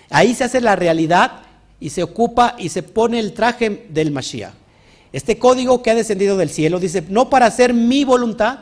[0.10, 1.42] Ahí se hace la realidad
[1.80, 4.54] y se ocupa y se pone el traje del Mashiach.
[5.12, 8.60] Este código que ha descendido del cielo dice, no para hacer mi voluntad,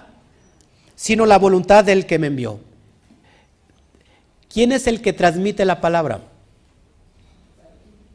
[0.96, 2.60] sino la voluntad del que me envió.
[4.50, 6.22] ¿Quién es el que transmite la palabra?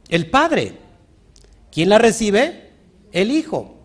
[0.09, 0.73] El Padre.
[1.71, 2.71] ¿Quién la recibe?
[3.13, 3.77] El Hijo.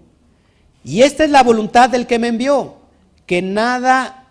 [0.84, 2.76] Y esta es la voluntad del que me envió,
[3.26, 4.28] que nada,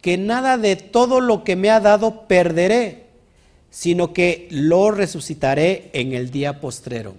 [0.00, 3.06] que nada de todo lo que me ha dado perderé,
[3.70, 7.16] sino que lo resucitaré en el día postrero.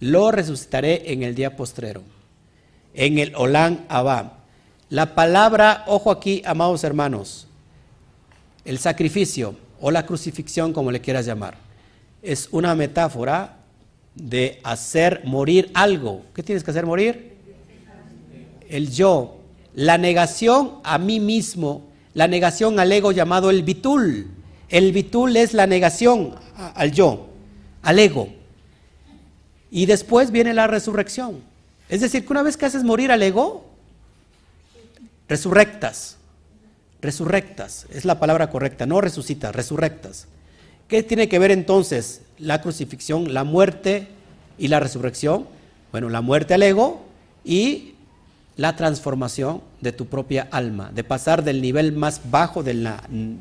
[0.00, 2.02] Lo resucitaré en el día postrero.
[2.94, 4.39] En el Olán Abba.
[4.90, 7.46] La palabra, ojo aquí, amados hermanos,
[8.64, 11.56] el sacrificio o la crucifixión, como le quieras llamar,
[12.22, 13.56] es una metáfora
[14.14, 16.22] de hacer morir algo.
[16.34, 17.36] ¿Qué tienes que hacer morir?
[18.68, 19.36] El yo.
[19.74, 24.28] La negación a mí mismo, la negación al ego llamado el bitul
[24.70, 27.26] el bitul es la negación al yo,
[27.82, 28.28] al ego.
[29.70, 31.40] Y después viene la resurrección.
[31.88, 33.68] Es decir, que una vez que haces morir al ego,
[35.30, 36.16] resurrectas.
[37.00, 40.26] Resurrectas, es la palabra correcta, no resucitas, resurrectas.
[40.86, 44.08] ¿Qué tiene que ver entonces la crucifixión, la muerte
[44.58, 45.46] y la resurrección?
[45.92, 47.06] Bueno, la muerte al ego
[47.42, 47.94] y
[48.56, 52.86] la transformación de tu propia alma, de pasar del nivel más bajo del,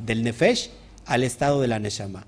[0.06, 0.70] nefesh
[1.06, 2.26] al estado de la neshama,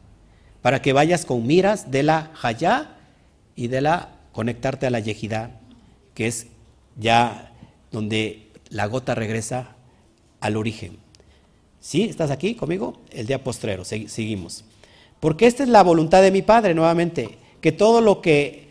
[0.62, 2.98] para que vayas con miras de la hayá
[3.56, 5.52] y de la conectarte a la yejidá,
[6.14, 6.48] que es
[6.98, 7.54] ya
[7.92, 9.76] donde la gota regresa
[10.40, 10.98] al origen.
[11.80, 12.04] ¿Sí?
[12.04, 13.00] ¿Estás aquí conmigo?
[13.12, 14.64] El día postrero, seguimos.
[15.20, 18.70] Porque esta es la voluntad de mi Padre, nuevamente, que todo lo que,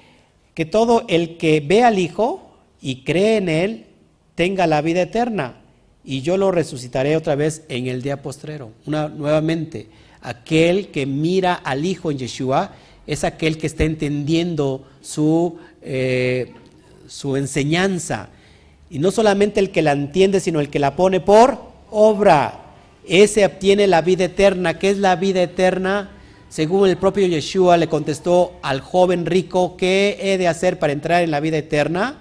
[0.55, 3.87] que todo el que ve al Hijo y cree en Él,
[4.35, 5.57] tenga la vida eterna.
[6.05, 8.73] Y yo lo resucitaré otra vez en el día postrero.
[8.87, 9.89] Una, nuevamente,
[10.23, 12.73] aquel que mira al Hijo en Yeshua
[13.07, 16.53] es aquel que está entendiendo su, eh,
[17.07, 18.31] su enseñanza.
[18.91, 21.59] Y no solamente el que la entiende, sino el que la pone por
[21.91, 22.75] obra.
[23.07, 24.79] Ese obtiene la vida eterna.
[24.79, 26.11] ¿Qué es la vida eterna?
[26.49, 31.23] Según el propio Yeshua le contestó al joven rico, ¿qué he de hacer para entrar
[31.23, 32.19] en la vida eterna?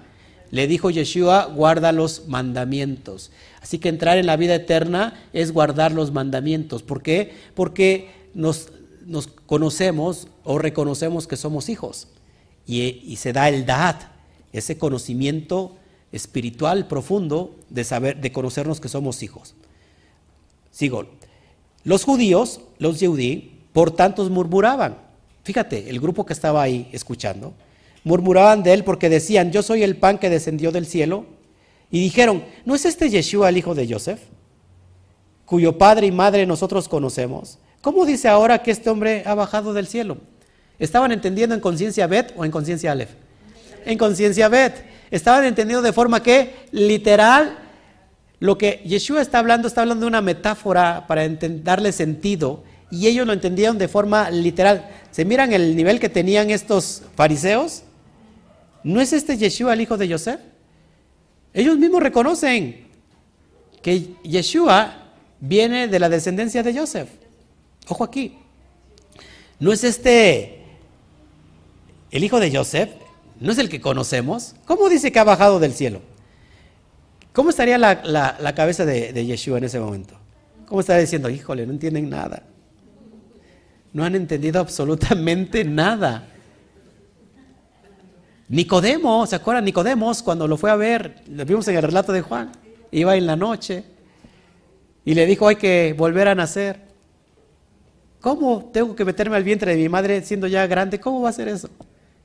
[0.51, 3.31] Le dijo Yeshua, guarda los mandamientos.
[3.61, 6.83] Así que entrar en la vida eterna es guardar los mandamientos.
[6.83, 7.33] ¿Por qué?
[7.55, 8.69] Porque nos,
[9.07, 12.07] nos conocemos o reconocemos que somos hijos.
[12.67, 13.95] Y, y se da el dad,
[14.53, 15.75] ese conocimiento
[16.11, 19.55] espiritual profundo de saber, de conocernos que somos hijos.
[20.71, 21.07] Sigo.
[21.83, 24.97] Los judíos, los yehudí, por tantos murmuraban.
[25.43, 27.53] Fíjate, el grupo que estaba ahí escuchando,
[28.03, 31.25] murmuraban de él porque decían, yo soy el pan que descendió del cielo.
[31.91, 34.19] Y dijeron, ¿no es este Yeshua el hijo de Joseph?
[35.45, 37.57] Cuyo padre y madre nosotros conocemos.
[37.81, 40.17] ¿Cómo dice ahora que este hombre ha bajado del cielo?
[40.77, 43.09] ¿Estaban entendiendo en conciencia Bet o en conciencia Aleph?
[43.85, 44.85] En conciencia Bet.
[45.11, 47.57] Estaban entendiendo de forma que literal
[48.39, 53.27] lo que Yeshua está hablando, está hablando de una metáfora para darle sentido y ellos
[53.27, 54.89] lo entendieron de forma literal.
[55.11, 57.83] ¿Se miran el nivel que tenían estos fariseos?
[58.83, 60.39] ¿No es este Yeshua el hijo de Joseph?
[61.53, 62.87] Ellos mismos reconocen
[63.81, 67.09] que Yeshua viene de la descendencia de Joseph.
[67.87, 68.37] Ojo aquí.
[69.59, 70.63] ¿No es este
[72.11, 72.89] el hijo de Joseph?
[73.39, 74.55] ¿No es el que conocemos?
[74.65, 76.01] ¿Cómo dice que ha bajado del cielo?
[77.31, 80.15] ¿Cómo estaría la, cabeza de, de Yeshua en ese momento?
[80.65, 82.43] ¿Cómo estaría diciendo, híjole, no entienden nada?
[83.93, 86.27] No han entendido absolutamente nada.
[88.49, 89.63] Nicodemo, ¿se acuerdan?
[89.63, 92.51] Nicodemos, cuando lo fue a ver, lo vimos en el relato de Juan,
[92.91, 93.83] iba en la noche
[95.05, 96.81] y le dijo, hay que volver a nacer.
[98.21, 100.99] ¿Cómo tengo que meterme al vientre de mi madre siendo ya grande?
[100.99, 101.69] ¿Cómo va a ser eso?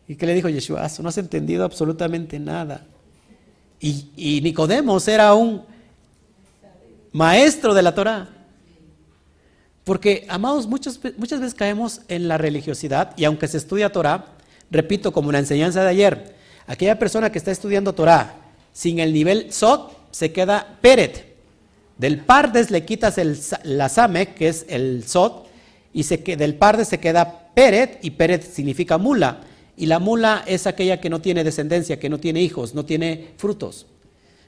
[0.07, 0.87] ¿Y qué le dijo Yeshua?
[1.01, 2.87] No has entendido absolutamente nada.
[3.81, 5.63] Y, y Nicodemos era un
[7.13, 8.29] maestro de la Torah.
[9.85, 14.27] Porque, amados, muchas, muchas veces caemos en la religiosidad y aunque se estudia Torah,
[14.71, 16.35] repito, como la enseñanza de ayer,
[16.67, 18.35] aquella persona que está estudiando Torah
[18.73, 21.35] sin el nivel Sot se queda Peret.
[21.99, 25.47] Del Pardes le quitas el, la Samek, que es el Sot,
[25.93, 29.41] y se, del Pardes se queda Peret, y Peret significa mula.
[29.77, 33.33] Y la mula es aquella que no tiene descendencia, que no tiene hijos, no tiene
[33.37, 33.87] frutos.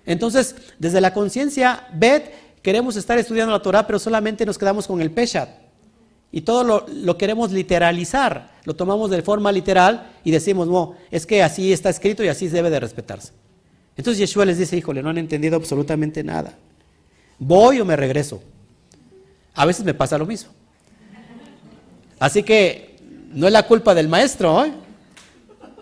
[0.05, 2.31] Entonces, desde la conciencia, Bet
[2.63, 5.49] queremos estar estudiando la Torah, pero solamente nos quedamos con el Peshat.
[6.33, 11.43] Y todo lo, queremos literalizar, lo tomamos de forma literal y decimos, no, es que
[11.43, 13.33] así está escrito y así debe de respetarse.
[13.97, 16.55] Entonces Yeshua les dice, híjole, no han entendido absolutamente nada.
[17.39, 18.43] ¿Voy o me regreso?
[19.55, 20.51] A veces me pasa lo mismo.
[22.19, 22.97] Así que
[23.33, 24.65] no es la culpa del maestro.
[24.65, 24.73] ¿eh?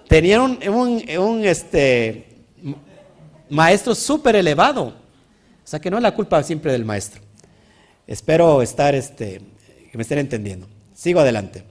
[0.09, 2.27] Tenían un, este,
[3.49, 5.05] maestro súper elevado
[5.65, 7.23] o sea que no es la culpa siempre del maestro.
[8.07, 9.41] Espero estar, este,
[9.91, 10.69] que me estén entendiendo.
[10.93, 11.65] Sigo adelante.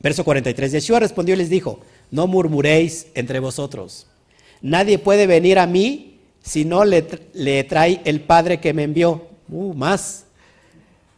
[0.00, 0.72] Verso 43.
[0.72, 1.80] Yeshua respondió y les dijo,
[2.10, 4.08] no murmuréis entre vosotros.
[4.60, 9.28] Nadie puede venir a mí si no le, trae el Padre que me envió.
[9.48, 10.24] Uh, más.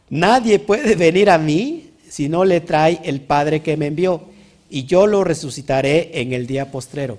[0.09, 4.21] Nadie puede venir a mí si no le trae el Padre que me envió.
[4.69, 7.17] Y yo lo resucitaré en el día postrero.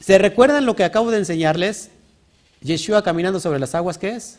[0.00, 1.90] ¿Se recuerdan lo que acabo de enseñarles?
[2.62, 4.38] Yeshua caminando sobre las aguas, ¿qué es?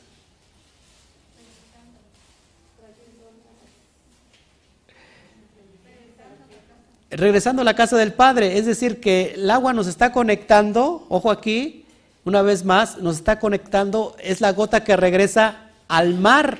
[7.09, 11.29] Regresando a la casa del Padre, es decir, que el agua nos está conectando, ojo
[11.29, 11.85] aquí,
[12.23, 16.57] una vez más, nos está conectando, es la gota que regresa al mar,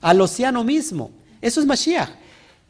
[0.00, 1.10] al océano mismo.
[1.40, 2.21] Eso es Mashiach.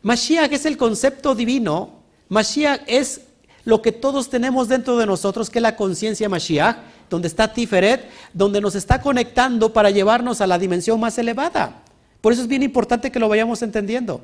[0.03, 3.23] Mashiach es el concepto divino, Mashiach es
[3.65, 6.77] lo que todos tenemos dentro de nosotros, que es la conciencia Mashiach,
[7.09, 11.83] donde está Tiferet, donde nos está conectando para llevarnos a la dimensión más elevada.
[12.21, 14.23] Por eso es bien importante que lo vayamos entendiendo.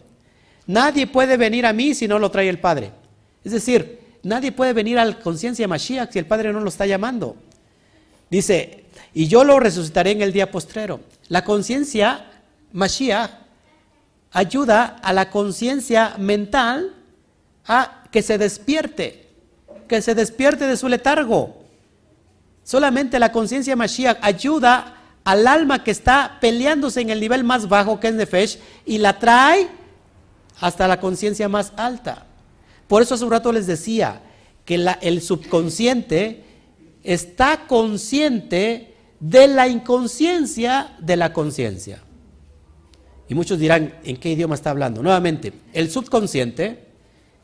[0.67, 2.93] Nadie puede venir a mí si no lo trae el Padre.
[3.45, 6.87] Es decir, nadie puede venir a la conciencia Mashiach si el Padre no lo está
[6.87, 7.37] llamando.
[8.31, 11.01] Dice, y yo lo resucitaré en el día postrero.
[11.29, 12.27] La conciencia
[12.73, 13.31] Mashiach
[14.33, 16.95] ayuda a la conciencia mental
[17.67, 19.29] a que se despierte,
[19.89, 21.57] que se despierte de su letargo.
[22.63, 28.01] Solamente la conciencia Mashiach ayuda al alma que está peleándose en el nivel más bajo
[28.01, 29.69] que es Nefesh y la trae
[30.61, 32.27] hasta la conciencia más alta.
[32.87, 34.23] Por eso hace un rato les decía
[34.65, 36.45] que el subconsciente
[37.03, 42.03] está consciente de la inconsciencia de la conciencia.
[43.29, 45.03] Y muchos dirán, ¿en qué idioma está hablando?
[45.03, 46.85] Nuevamente, el subconsciente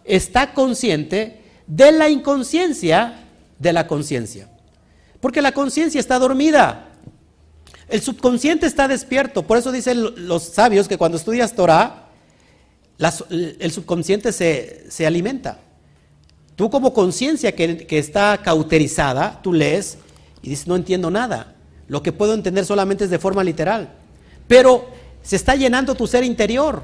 [0.05, 3.25] está consciente de la inconsciencia
[3.59, 4.49] de la conciencia.
[5.21, 6.89] Porque la conciencia está dormida.
[7.89, 9.47] El subconsciente está despierto.
[9.47, 12.09] Por eso dicen los sabios que cuando estudias Torah,
[12.99, 15.59] el subconsciente se, alimenta.
[16.57, 19.99] Tú como conciencia que, que está cauterizada, tú lees
[20.43, 21.55] y dices, no entiendo nada.
[21.89, 23.93] Lo que puedo entender solamente es de forma literal.
[24.47, 24.89] Pero
[25.25, 26.83] se está llenando tu ser interior.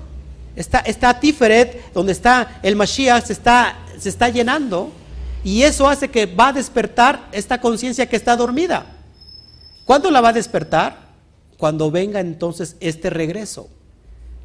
[0.56, 4.90] Está, está Tiferet, donde está el Mashiach, se está, se está llenando.
[5.44, 8.86] Y eso hace que va a despertar esta conciencia que está dormida.
[9.84, 11.10] ¿Cuándo la va a despertar?
[11.56, 13.68] Cuando venga entonces este regreso.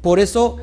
[0.02, 0.58] Por eso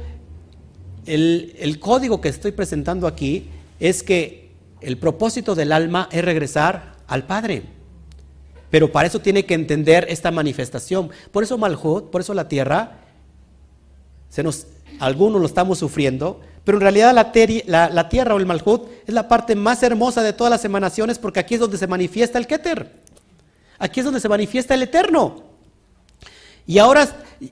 [1.06, 6.94] el, el código que estoy presentando aquí es que el propósito del alma es regresar
[7.08, 7.64] al Padre.
[8.70, 11.10] Pero para eso tiene que entender esta manifestación.
[11.32, 13.03] Por eso Malhut, por eso la tierra,
[14.34, 14.66] se nos,
[15.00, 19.56] algunos lo estamos sufriendo, pero en realidad la, tierra o el Malhut es la parte
[19.56, 22.92] más hermosa de todas las emanaciones porque aquí es donde se manifiesta el Keter.
[23.78, 25.44] Aquí es donde se manifiesta el Eterno.
[26.66, 27.08] Y ahora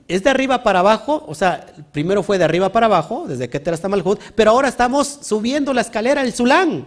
[0.08, 3.74] es de arriba para abajo, o sea, primero fue de arriba para abajo, desde Keter
[3.74, 6.84] hasta Malhut, pero ahora estamos subiendo la escalera, el Zulán.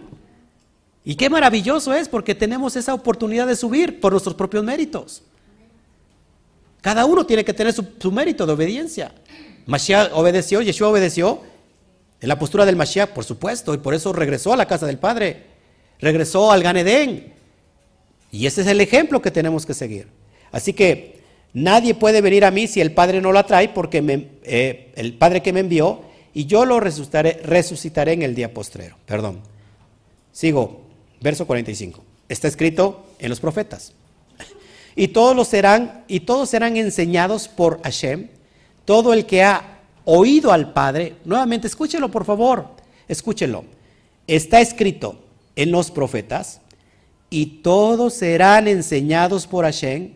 [1.06, 5.22] Y qué maravilloso es porque tenemos esa oportunidad de subir por nuestros propios méritos.
[6.82, 9.14] Cada uno tiene que tener su mérito de obediencia.
[9.66, 11.42] Mashiach obedeció, Yeshua obedeció
[12.20, 14.98] en la postura del Mashiach, por supuesto, y por eso regresó a la casa del
[14.98, 15.42] Padre,
[16.00, 17.34] regresó al Ganedén.
[18.30, 20.08] Y ese es el ejemplo que tenemos que seguir.
[20.52, 21.20] Así que
[21.52, 24.02] nadie puede venir a mí si el Padre no la trae, porque
[24.44, 26.02] eh, el Padre que me envió,
[26.32, 28.96] y yo lo resucitaré, resucitaré en el día postrero.
[29.04, 29.40] Perdón.
[30.32, 30.82] Sigo,
[31.20, 32.02] verso 45.
[32.28, 33.92] Está escrito en los profetas.
[34.98, 38.28] Y todos los serán, y todos serán enseñados por Hashem
[38.86, 42.68] todo el que ha oído al Padre, nuevamente escúchelo por favor,
[43.08, 43.64] escúchelo.
[44.26, 45.18] Está escrito
[45.54, 46.62] en los profetas,
[47.30, 50.12] y todos serán enseñados por Hashem.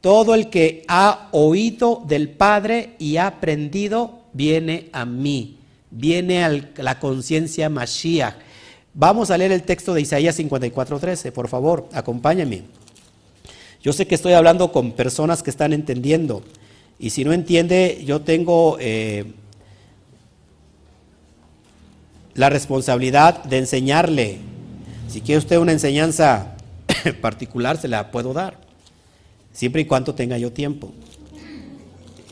[0.00, 5.58] Todo el que ha oído del Padre y ha aprendido, viene a mí,
[5.90, 8.34] viene a la conciencia Mashiach.
[8.94, 12.64] Vamos a leer el texto de Isaías 54:13, por favor, acompáñame.
[13.80, 16.42] Yo sé que estoy hablando con personas que están entendiendo.
[17.02, 19.24] Y si no entiende, yo tengo eh,
[22.34, 24.38] la responsabilidad de enseñarle.
[25.08, 26.54] Si quiere usted una enseñanza
[27.20, 28.56] particular, se la puedo dar,
[29.52, 30.92] siempre y cuando tenga yo tiempo.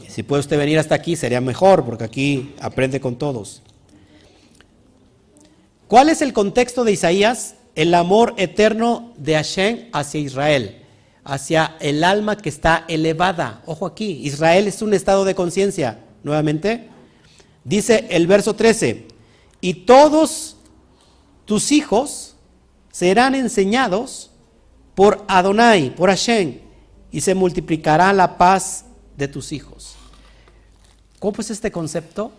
[0.06, 3.62] Si puede usted venir hasta aquí, sería mejor, porque aquí aprende con todos.
[5.88, 7.56] ¿Cuál es el contexto de Isaías?
[7.74, 10.79] El amor eterno de Hashem hacia Israel
[11.30, 13.62] hacia el alma que está elevada.
[13.64, 16.00] Ojo aquí, Israel es un estado de conciencia.
[16.24, 16.88] Nuevamente,
[17.62, 19.06] dice el verso 13,
[19.60, 20.56] y todos
[21.44, 22.34] tus hijos
[22.90, 24.32] serán enseñados
[24.96, 26.58] por Adonai, por Hashem,
[27.12, 29.94] y se multiplicará la paz de tus hijos.
[31.20, 32.32] ¿Cómo es este concepto?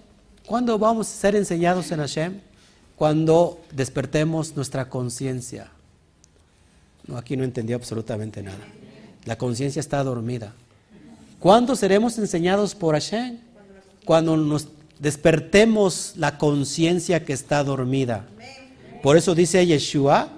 [0.45, 2.41] ¿Cuándo vamos a ser enseñados en Hashem?
[2.97, 5.71] Cuando despertemos nuestra conciencia.
[7.07, 8.67] No, aquí no entendió absolutamente nada.
[9.25, 10.53] La conciencia está dormida.
[11.39, 13.39] ¿Cuándo seremos enseñados por Hashem?
[14.05, 14.67] Cuando nos
[14.99, 18.27] despertemos la conciencia que está dormida.
[19.01, 20.29] Por eso dice Yeshua,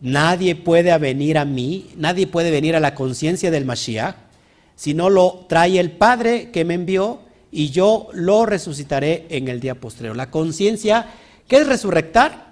[0.00, 4.16] nadie puede venir a mí, nadie puede venir a la conciencia del Mashiach,
[4.74, 7.20] si no lo trae el Padre que me envió
[7.52, 10.14] y yo lo resucitaré en el día postrero.
[10.14, 11.06] La conciencia,
[11.46, 12.44] ¿qué es resurrectar?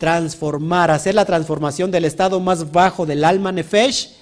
[0.00, 4.16] transformar, hacer la transformación del estado más bajo del alma nefesh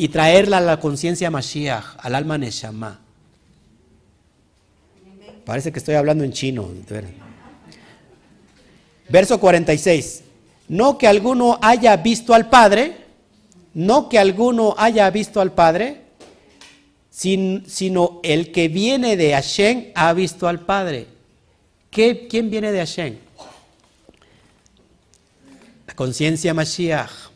[0.00, 3.00] y traerla a la conciencia Mashiach, al alma Neshama.
[5.44, 6.70] Parece que estoy hablando en chino.
[9.10, 10.22] Verso 46.
[10.68, 12.96] No que alguno haya visto al Padre,
[13.74, 16.00] no que alguno haya visto al Padre,
[17.10, 21.08] sino el que viene de Hashem ha visto al Padre.
[21.90, 23.18] ¿Qué, ¿Quién viene de Hashem?
[25.86, 27.29] La conciencia Mashiach.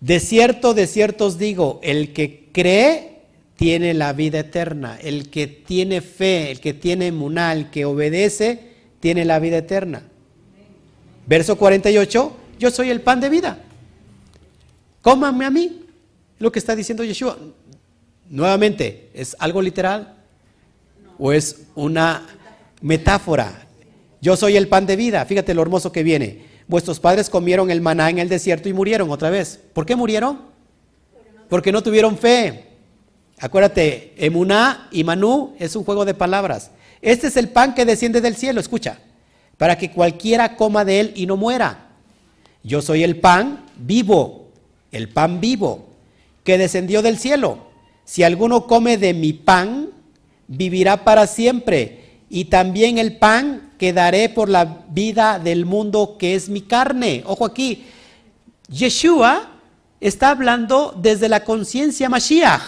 [0.00, 3.16] De cierto, de cierto os digo, el que cree
[3.56, 4.98] tiene la vida eterna.
[5.02, 8.60] El que tiene fe, el que tiene muná, el que obedece,
[9.00, 10.02] tiene la vida eterna.
[11.26, 13.64] Verso 48, yo soy el pan de vida.
[15.02, 15.82] Cómanme a mí.
[16.38, 17.38] Lo que está diciendo Yeshua.
[18.28, 20.16] Nuevamente, ¿es algo literal?
[21.18, 22.26] ¿O es una
[22.82, 23.66] metáfora?
[24.20, 25.24] Yo soy el pan de vida.
[25.24, 26.44] Fíjate lo hermoso que viene.
[26.68, 29.60] Vuestros padres comieron el maná en el desierto y murieron otra vez.
[29.72, 30.40] ¿Por qué murieron?
[31.48, 32.64] Porque no tuvieron fe.
[33.38, 36.70] Acuérdate, emuná y manú es un juego de palabras.
[37.02, 38.98] Este es el pan que desciende del cielo, escucha,
[39.58, 41.88] para que cualquiera coma de él y no muera.
[42.64, 44.48] Yo soy el pan vivo,
[44.90, 45.86] el pan vivo,
[46.42, 47.66] que descendió del cielo.
[48.04, 49.90] Si alguno come de mi pan,
[50.48, 52.20] vivirá para siempre.
[52.28, 57.22] Y también el pan que daré por la vida del mundo, que es mi carne.
[57.26, 57.84] Ojo aquí,
[58.68, 59.50] Yeshua
[60.00, 62.62] está hablando desde la conciencia Mashiach.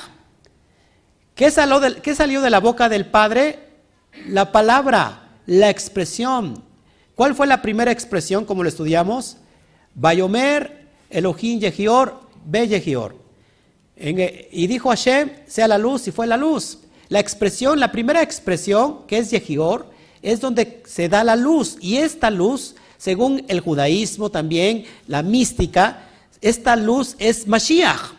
[1.35, 3.59] ¿Qué salió, de, ¿Qué salió de la boca del Padre?
[4.27, 6.63] La palabra, la expresión.
[7.15, 9.37] ¿Cuál fue la primera expresión como lo estudiamos?
[9.95, 13.17] Bayomer, Elohim, Yehior, Be Yehior.
[13.97, 16.79] y dijo Hashem, sea la luz, y fue la luz.
[17.09, 19.91] La expresión, la primera expresión, que es Yehior,
[20.23, 21.77] es donde se da la luz.
[21.81, 26.09] Y esta luz, según el judaísmo también, la mística,
[26.41, 28.13] esta luz es Mashiach.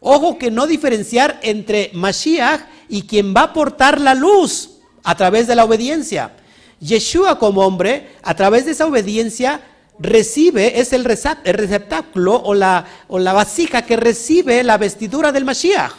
[0.00, 4.70] Ojo que no diferenciar entre Mashiach y quien va a portar la luz
[5.02, 6.32] a través de la obediencia.
[6.80, 9.60] Yeshua como hombre, a través de esa obediencia,
[9.98, 15.92] recibe, es el receptáculo o la, o la vasija que recibe la vestidura del Mashiach.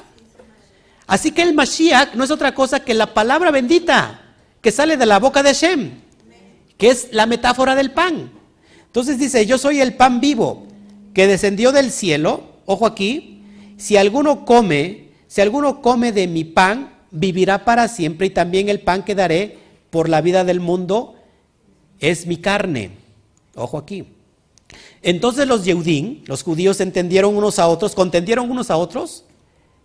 [1.07, 4.24] Así que el Mashiach no es otra cosa que la palabra bendita
[4.65, 5.91] que sale de la boca de Hashem,
[6.75, 8.31] que es la metáfora del pan.
[8.87, 10.65] Entonces dice, yo soy el pan vivo
[11.13, 13.43] que descendió del cielo, ojo aquí,
[13.77, 18.79] si alguno come, si alguno come de mi pan, vivirá para siempre y también el
[18.79, 19.59] pan que daré
[19.91, 21.13] por la vida del mundo
[21.99, 22.89] es mi carne.
[23.53, 24.05] Ojo aquí.
[25.03, 29.25] Entonces los Yehudim, los judíos, entendieron unos a otros, contendieron unos a otros.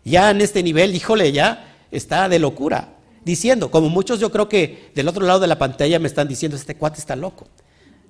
[0.06, 2.94] Ya en este nivel, híjole, ya está de locura.
[3.24, 6.56] Diciendo, como muchos yo creo que del otro lado de la pantalla me están diciendo,
[6.56, 7.46] este cuate está loco.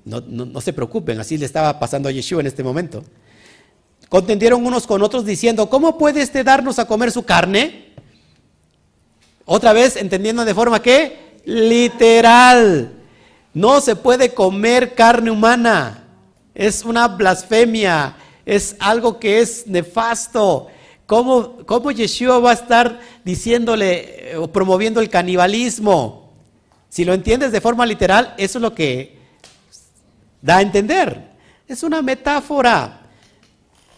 [0.04, 3.04] No, no se preocupen, así le estaba pasando a Yeshua en este momento.
[4.08, 7.90] Contendieron unos con otros diciendo, ¿cómo puede este darnos a comer su carne?
[9.44, 12.92] Otra vez, entendiendo de forma que literal.
[13.52, 16.04] No se puede comer carne humana.
[16.54, 18.16] Es una blasfemia.
[18.44, 20.68] Es algo que es nefasto.
[21.11, 26.30] ¿Cómo, ¿Cómo, Yeshua va a estar diciéndole o promoviendo el canibalismo?
[26.88, 29.18] Si lo entiendes de forma literal, eso es lo que
[30.40, 31.30] da a entender.
[31.66, 33.00] Es una metáfora.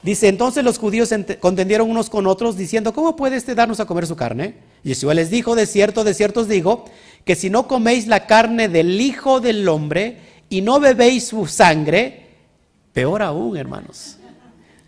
[0.02, 4.06] Dice, entonces los judíos contendieron unos con otros diciendo, ¿cómo puede este darnos a comer
[4.06, 4.54] su carne?
[4.82, 6.86] Yeshua les dijo, de cierto, de cierto os digo,
[7.26, 10.16] que si no coméis la carne del Hijo del Hombre
[10.48, 12.28] y no bebéis su sangre,
[12.94, 14.16] peor aún, hermanos.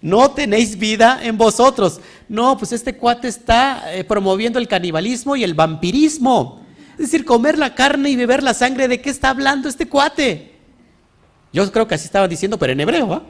[0.05, 1.99] No tenéis vida en vosotros.
[2.29, 6.63] No, pues este cuate está eh, promoviendo el canibalismo y el vampirismo.
[6.93, 10.57] Es decir, comer la carne y beber la sangre, ¿de qué está hablando este cuate?
[11.55, 13.23] Yo creo que así estaba diciendo, pero en hebreo, ¿ah?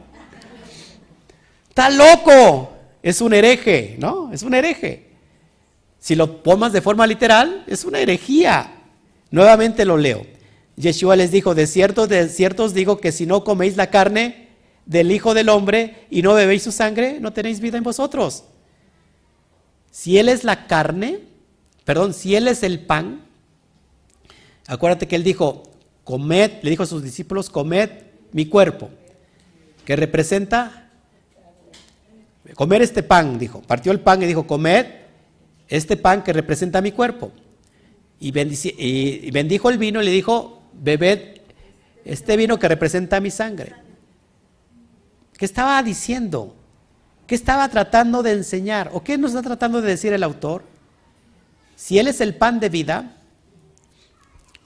[1.68, 2.72] Está loco.
[3.04, 4.32] Es un hereje, ¿no?
[4.32, 5.10] Es un hereje.
[6.00, 8.72] Si lo tomas de forma literal, es una herejía.
[9.30, 10.26] Nuevamente lo leo.
[10.74, 14.43] Yeshua les dijo, de cierto, de cierto os digo que si no coméis la carne
[14.86, 18.44] del Hijo del Hombre y no bebéis su sangre, no tenéis vida en vosotros.
[19.90, 21.20] Si Él es la carne,
[21.84, 23.22] perdón, si Él es el pan,
[24.66, 25.62] acuérdate que Él dijo,
[26.04, 27.90] comed, le dijo a sus discípulos, comed
[28.32, 28.90] mi cuerpo,
[29.84, 30.90] que representa
[32.54, 34.86] comer este pan, dijo, partió el pan y dijo, comed
[35.68, 37.32] este pan que representa mi cuerpo.
[38.20, 41.40] Y, bendijo el vino y le dijo, bebed
[42.04, 43.83] este vino que representa mi sangre.
[45.36, 46.54] ¿Qué estaba diciendo?
[47.26, 48.90] ¿Qué estaba tratando de enseñar?
[48.92, 50.64] ¿O qué nos está tratando de decir el autor?
[51.76, 53.16] Si Él es el pan de vida,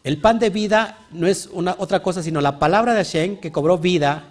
[0.05, 3.53] el pan de vida no es una, otra cosa sino la palabra de Hashem que
[3.53, 4.25] cobró vida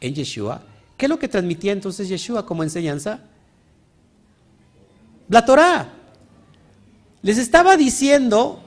[0.00, 0.62] en Yeshua
[0.96, 3.20] ¿Qué es lo que transmitía entonces Yeshua como enseñanza?
[5.28, 5.88] La Torah.
[7.22, 8.62] Les estaba diciendo,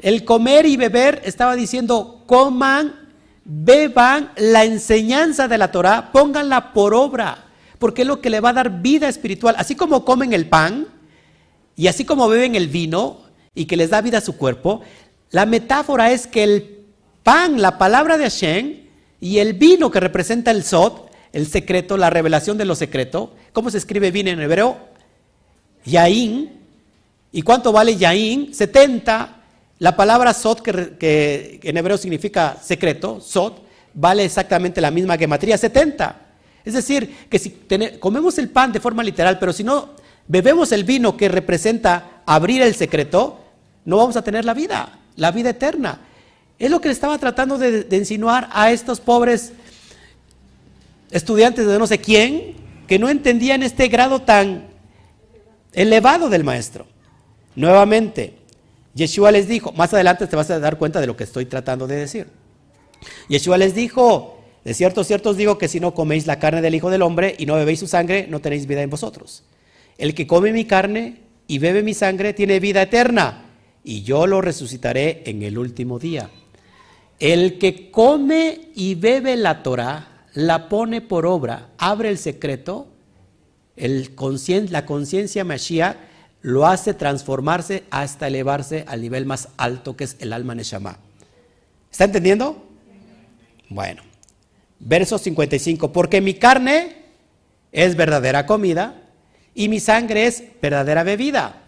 [0.00, 3.03] el comer y beber, estaba diciendo, coman,
[3.44, 7.46] beban la enseñanza de la Torah, pónganla por obra,
[7.78, 9.54] porque es lo que le va a dar vida espiritual.
[9.58, 10.88] Así como comen el pan
[11.76, 13.18] y así como beben el vino
[13.54, 14.82] y que les da vida a su cuerpo,
[15.30, 16.84] La metáfora es que el
[17.24, 18.84] pan, la palabra de Hashem,
[19.20, 23.34] y el vino que representa el Sod, el secreto, la revelación de lo secreto.
[23.52, 24.78] ¿Cómo se escribe vino en hebreo?
[25.84, 26.52] Yaín.
[27.32, 28.54] ¿Y cuánto vale Yaín?
[28.54, 29.33] 70.
[29.78, 33.54] La palabra Sod, que, en hebreo significa secreto, Sod,
[33.92, 36.20] vale exactamente la misma gematría, 70.
[36.64, 37.50] Es decir, que si
[37.98, 39.90] comemos el pan de forma literal, pero si no
[40.26, 43.40] bebemos el vino que representa abrir el secreto,
[43.84, 46.00] no vamos a tener la vida, la vida eterna.
[46.58, 49.52] Es lo que le estaba tratando de, de insinuar a estos pobres
[51.10, 52.56] estudiantes de no sé quién
[52.86, 54.66] que no entendían este grado tan
[55.72, 56.86] elevado del maestro.
[57.56, 58.34] Nuevamente,
[58.94, 61.86] Yeshua les dijo, más adelante te vas a dar cuenta de lo que estoy tratando
[61.86, 62.28] de decir.
[63.28, 66.74] Yeshua les dijo, de cierto, cierto os digo que si no coméis la carne del
[66.74, 69.42] Hijo del Hombre y no bebéis su sangre, no tenéis vida en vosotros.
[69.98, 73.44] El que come mi carne y bebe mi sangre tiene vida eterna,
[73.82, 76.30] y yo lo resucitaré en el último día.
[77.18, 82.88] El que come y bebe la Torah la pone por obra, abre el secreto,
[83.76, 85.96] la conciencia Mashiach
[86.44, 90.98] lo hace transformarse hasta elevarse al nivel más alto que es el alma Neshama.
[91.90, 92.68] ¿Está entendiendo?
[93.70, 94.02] Bueno,
[94.78, 96.96] verso 55, porque mi carne
[97.72, 98.94] es verdadera comida
[99.54, 101.62] y mi sangre es verdadera bebida.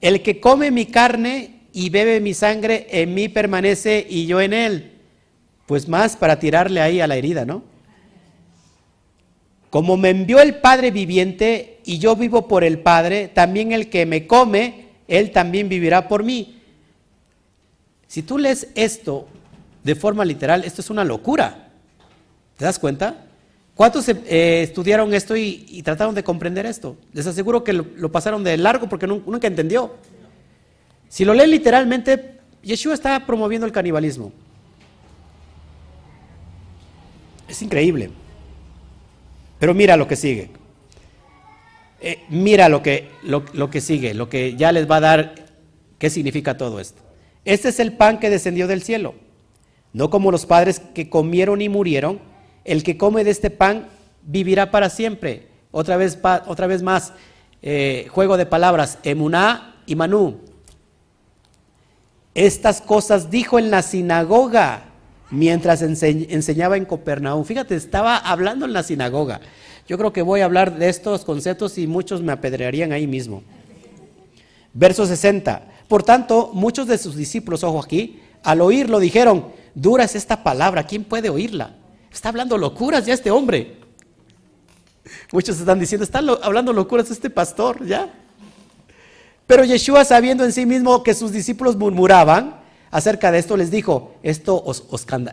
[0.00, 4.54] El que come mi carne y bebe mi sangre en mí permanece y yo en
[4.54, 4.92] él.
[5.66, 7.62] Pues más para tirarle ahí a la herida, ¿no?
[9.72, 14.04] Como me envió el Padre viviente y yo vivo por el Padre, también el que
[14.04, 16.60] me come, él también vivirá por mí.
[18.06, 19.26] Si tú lees esto
[19.82, 21.70] de forma literal, esto es una locura.
[22.58, 23.24] ¿Te das cuenta?
[23.74, 26.98] ¿Cuántos eh, estudiaron esto y, trataron de comprender esto?
[27.14, 29.94] Les aseguro que lo, pasaron de largo porque nunca entendió.
[31.08, 34.34] Si lo leen literalmente, Yeshua está promoviendo el canibalismo.
[37.48, 38.10] Es increíble.
[39.62, 40.50] Pero mira lo que sigue.
[42.00, 45.34] Eh, mira lo que, lo, que sigue, lo que ya les va a dar
[46.00, 47.00] qué significa todo esto.
[47.44, 49.14] Este es el pan que descendió del cielo.
[49.92, 52.18] No como los padres que comieron y murieron.
[52.64, 53.86] El que come de este pan
[54.22, 55.46] vivirá para siempre.
[55.70, 57.12] Otra vez, otra vez más,
[57.62, 60.40] eh, juego de palabras, emuná y manú.
[62.34, 64.91] Estas cosas dijo en la sinagoga
[65.32, 67.44] mientras enseñaba en Copernaum.
[67.44, 69.40] Fíjate, estaba hablando en la sinagoga.
[69.88, 73.42] Yo creo que voy a hablar de estos conceptos y muchos me apedrearían ahí mismo.
[74.74, 75.64] Verso 60.
[75.88, 80.86] Por tanto, muchos de sus discípulos, ojo aquí, al oírlo dijeron, dura es esta palabra,
[80.86, 81.76] ¿quién puede oírla?
[82.12, 83.78] Está hablando locuras ya este hombre.
[85.32, 88.12] Muchos están diciendo, está hablando locuras este pastor, ¿ya?
[89.46, 92.61] Pero Yeshua, sabiendo en sí mismo que sus discípulos murmuraban,
[92.92, 94.84] acerca de esto les dijo, ¿esto os,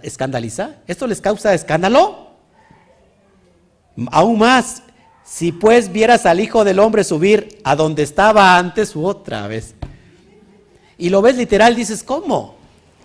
[0.01, 0.77] escandaliza?
[0.87, 2.29] ¿Esto les causa escándalo?
[4.11, 4.81] Aún más,
[5.25, 9.75] si pues vieras al Hijo del Hombre subir a donde estaba antes otra vez.
[10.97, 12.55] Y lo ves literal, dices, ¿cómo?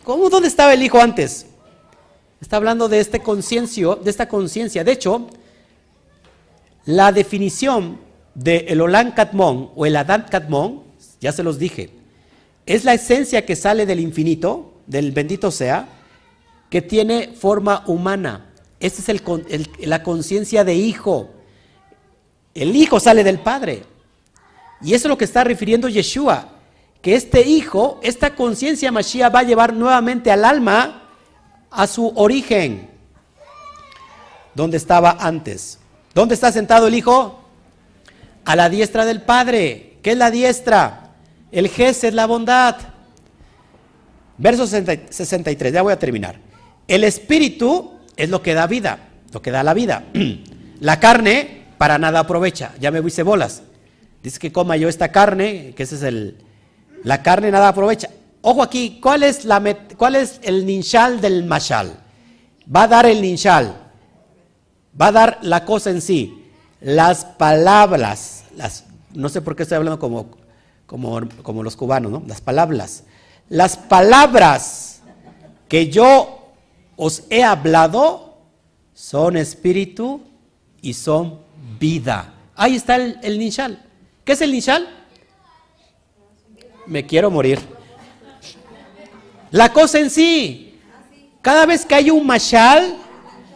[0.05, 0.31] ¿Cómo?
[0.31, 1.47] ¿Dónde estaba el Hijo antes?
[2.41, 4.85] Está hablando de este conciencia, de esta conciencia.
[4.85, 5.27] De hecho,
[6.85, 7.99] la definición
[8.35, 10.85] de el Olan Katmon o el Adán Katmon,
[11.21, 12.04] ya se los dije,
[12.67, 15.89] es la esencia que sale del infinito, del bendito sea,
[16.71, 18.51] que tiene forma humana.
[18.81, 19.23] Esta es
[19.81, 21.31] la conciencia de hijo.
[22.55, 23.85] El hijo sale del Padre.
[24.83, 26.49] Y eso es lo que está refiriendo Yeshua,
[27.01, 31.09] que este hijo, esta conciencia Mashiach va a llevar nuevamente al alma
[31.71, 32.91] a su origen,
[34.55, 35.79] donde estaba antes.
[36.15, 37.41] ¿Dónde está sentado el hijo?
[38.45, 39.99] A la diestra del Padre.
[40.03, 41.04] ¿Qué es la diestra?
[41.55, 42.75] El Ges es la bondad.
[44.39, 46.41] Verso 63, ya voy a terminar.
[46.89, 48.99] El espíritu es lo que da vida,
[49.33, 50.05] lo que da la vida.
[50.81, 52.75] La carne para nada aprovecha.
[52.81, 53.63] Ya me hice bolas.
[54.23, 56.37] Dice que coma yo esta carne, que ese es el...
[57.05, 58.11] La carne nada aprovecha.
[58.43, 59.63] Ojo aquí, ¿cuál es, la
[59.97, 61.97] cuál es el ninshal del mashal?
[62.75, 63.77] Va a dar el ninshal.
[65.01, 66.51] Va a dar la cosa en sí.
[66.81, 70.44] Las palabras, las, no sé por qué estoy hablando como
[70.87, 71.21] como,
[71.63, 72.23] los cubanos, ¿no?
[72.27, 73.05] Las palabras.
[73.49, 75.01] Las palabras
[75.69, 76.53] que yo
[76.97, 78.39] os he hablado
[78.93, 80.23] son espíritu
[80.81, 81.41] y son
[81.79, 82.35] vida.
[82.55, 83.79] Ahí está el, el.
[84.25, 84.89] ¿Qué es el ninshal?
[86.87, 87.61] Me quiero morir.
[89.51, 90.81] La cosa en sí.
[91.43, 92.97] Cada vez que hay un mashal,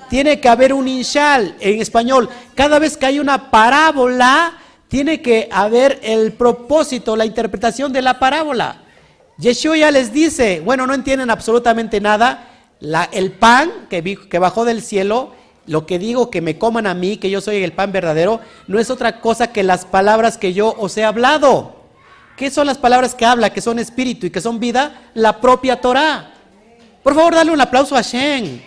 [0.08, 2.28] tiene que haber un ninshal en español.
[2.54, 8.18] Cada vez que hay una parábola, tiene que haber el propósito, la interpretación de la
[8.18, 8.82] parábola.
[9.36, 12.48] Yeshua ya les dice, bueno, no entienden absolutamente nada,
[13.12, 15.32] el pan que, que bajó del cielo,
[15.66, 18.78] lo que digo que me coman a mí, que yo soy el pan verdadero, no
[18.78, 21.76] es otra cosa que las palabras que yo os he hablado.
[22.36, 25.10] ¿Qué son las palabras que habla, que son espíritu y que son vida?
[25.14, 26.32] La propia Torah.
[27.02, 28.62] Por favor, dale un aplauso a Shen.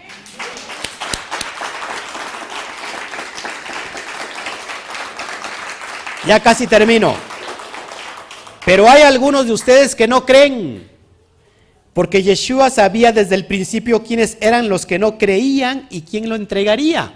[6.28, 7.16] Ya casi termino.
[8.66, 10.90] Pero hay algunos de ustedes que no creen.
[11.94, 16.36] Porque Yeshua sabía desde el principio quiénes eran los que no creían y quién lo
[16.36, 17.14] entregaría.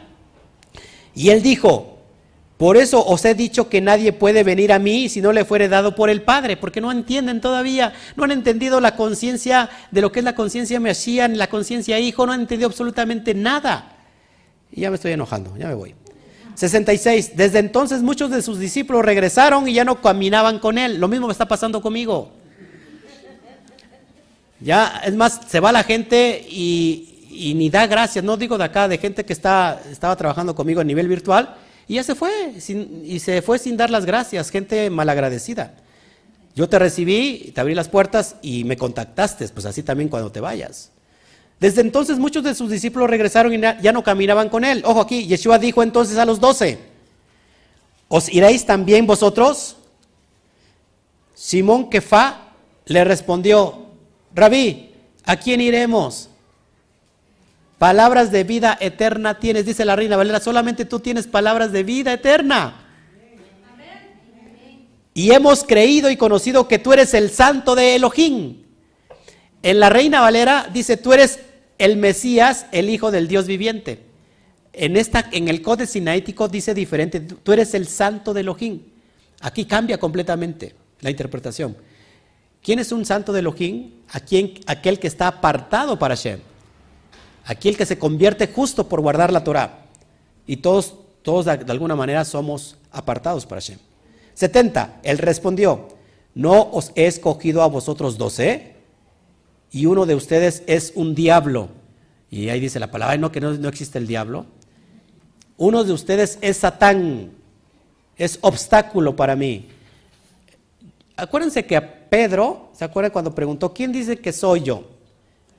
[1.13, 1.99] Y él dijo,
[2.57, 5.69] por eso os he dicho que nadie puede venir a mí si no le fuere
[5.69, 10.11] dado por el Padre, porque no entienden todavía, no han entendido la conciencia de lo
[10.11, 13.97] que es la conciencia Mesías, la conciencia Hijo, no han entendido absolutamente nada.
[14.71, 15.95] Y ya me estoy enojando, ya me voy.
[16.55, 17.35] 66.
[17.35, 20.97] Desde entonces muchos de sus discípulos regresaron y ya no caminaban con él.
[20.97, 22.31] Lo mismo me está pasando conmigo.
[24.59, 28.23] Ya, es más, se va la gente y, ni da gracias.
[28.23, 31.55] No digo de acá, de gente que estaba trabajando conmigo a nivel virtual
[31.87, 32.53] y ya se fue.
[33.03, 34.49] y se fue sin dar las gracias.
[34.49, 35.73] Gente malagradecida.
[36.55, 39.49] Yo te recibí, te abrí las puertas y me contactaste.
[39.49, 40.91] Pues así también cuando te vayas.
[41.59, 44.83] Desde entonces muchos de sus discípulos regresaron y ya no caminaban con él.
[44.85, 46.79] Ojo aquí, Yeshua dijo entonces a los doce,
[48.07, 49.77] ¿os iréis también vosotros?
[51.33, 52.51] Simón Kefa
[52.85, 53.85] le respondió,
[54.33, 54.91] Rabí,
[55.23, 56.29] ¿a quién iremos?
[57.77, 62.13] Palabras de vida eterna tienes, dice la reina Valera, solamente tú tienes palabras de vida
[62.13, 62.81] eterna.
[65.13, 68.64] Y hemos creído y conocido que tú eres el santo de Elohim.
[69.65, 71.39] En la Reina Valera dice, tú eres
[71.79, 73.99] el Mesías, el Hijo del Dios viviente.
[74.71, 78.83] En, esta, en el Códice Sinaítico dice diferente, tú eres el santo de Elohim.
[79.41, 81.75] Aquí cambia completamente la interpretación.
[82.61, 83.89] ¿Quién es un santo de Elohim?
[84.67, 86.41] aquel que está apartado para Hashem.
[87.45, 89.87] Aquel que se convierte justo por guardar la Torah.
[90.45, 90.93] Y todos,
[91.23, 93.79] todos de alguna manera somos apartados para Hashem.
[94.35, 94.99] 70.
[95.01, 95.87] Él respondió,
[96.35, 98.74] ¿no os he escogido a vosotros doce?
[99.75, 101.67] Y uno de ustedes es un diablo.
[102.31, 104.45] Y ahí dice la palabra, no, que no, no existe el diablo.
[105.57, 107.31] Uno de ustedes es Satán,
[108.15, 109.67] es obstáculo para mí.
[111.17, 114.87] Acuérdense que a Pedro, ¿se acuerdan cuando preguntó, ¿quién dice que soy yo?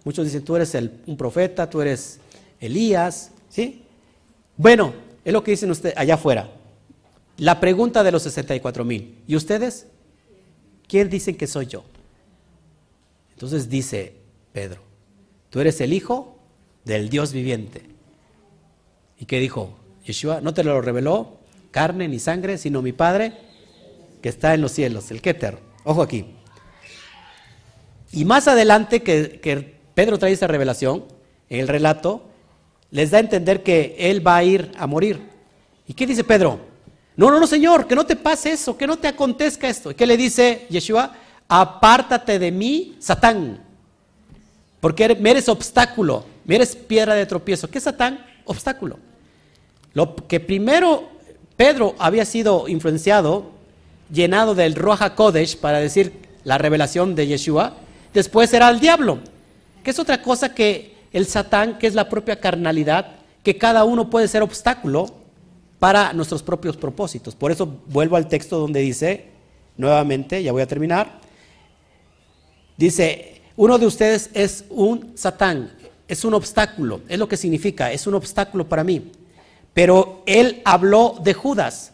[0.03, 0.75] Muchos dicen, tú eres
[1.07, 2.19] un profeta, tú eres
[2.59, 3.83] Elías, ¿sí?
[4.57, 4.95] Bueno,
[5.27, 6.49] es lo que dicen ustedes allá afuera.
[7.37, 9.19] La pregunta de los 64 mil.
[9.27, 9.89] ¿Y ustedes?
[10.89, 11.85] ¿Quién dicen que soy yo?
[13.37, 14.15] Entonces dice
[14.55, 14.81] Pedro,
[15.51, 16.39] tú eres el hijo
[16.87, 17.83] del Dios viviente.
[19.19, 19.77] ¿Y qué dijo?
[20.07, 21.37] Yeshua no te lo reveló
[21.71, 23.35] carne ni sangre, sino mi Padre
[24.23, 25.59] que está en los cielos, el Keter.
[25.85, 26.25] Ojo aquí.
[28.11, 31.05] Y más adelante que, Pedro trae esa revelación,
[31.51, 32.31] en el relato,
[32.91, 35.21] les da a entender que él va a ir a morir.
[35.87, 36.59] ¿Y qué dice Pedro?
[37.17, 39.91] No, no, no, Señor, que no te pase eso, que no te acontezca esto.
[39.91, 41.15] ¿Y qué le dice Yeshua?
[41.49, 43.61] Apártate de mí, Satán,
[44.81, 47.69] porque me eres obstáculo, me eres piedra de tropiezo.
[47.69, 48.25] ¿Qué es Satán?
[48.45, 48.99] Obstáculo.
[49.95, 51.09] Lo que primero
[51.57, 53.51] Pedro había sido influenciado,
[54.13, 56.13] llenado del Roja Kodesh para decir
[56.45, 57.75] la revelación de Yeshua,
[58.13, 59.19] después era el diablo,
[59.83, 63.13] que es otra cosa que el Satán, que es la propia carnalidad,
[63.43, 65.07] que cada uno puede ser obstáculo
[65.79, 67.35] para nuestros propios propósitos.
[67.35, 69.27] Por eso vuelvo al texto donde dice,
[69.77, 71.21] nuevamente, ya voy a terminar,
[72.77, 75.73] Dice, uno de ustedes es un satán,
[76.09, 79.13] es un obstáculo, es lo que significa, es un obstáculo para mí.
[79.73, 81.93] Pero él habló de Judas,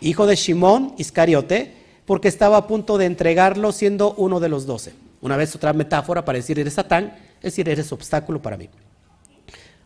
[0.00, 1.74] hijo de Simón Iscariote,
[2.04, 4.92] porque estaba a punto de entregarlo siendo uno de los doce.
[5.20, 8.68] Una vez otra metáfora para decir eres satán, es decir, eres obstáculo para mí.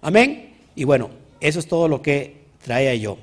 [0.02, 0.55] Amén.
[0.74, 1.10] Y bueno,
[1.40, 3.18] eso es todo lo que traía yo.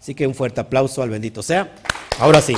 [0.00, 1.74] Así que un fuerte aplauso al bendito sea.
[2.18, 2.54] Ahora sí.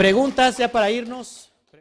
[0.00, 1.49] Preguntas ya para irnos.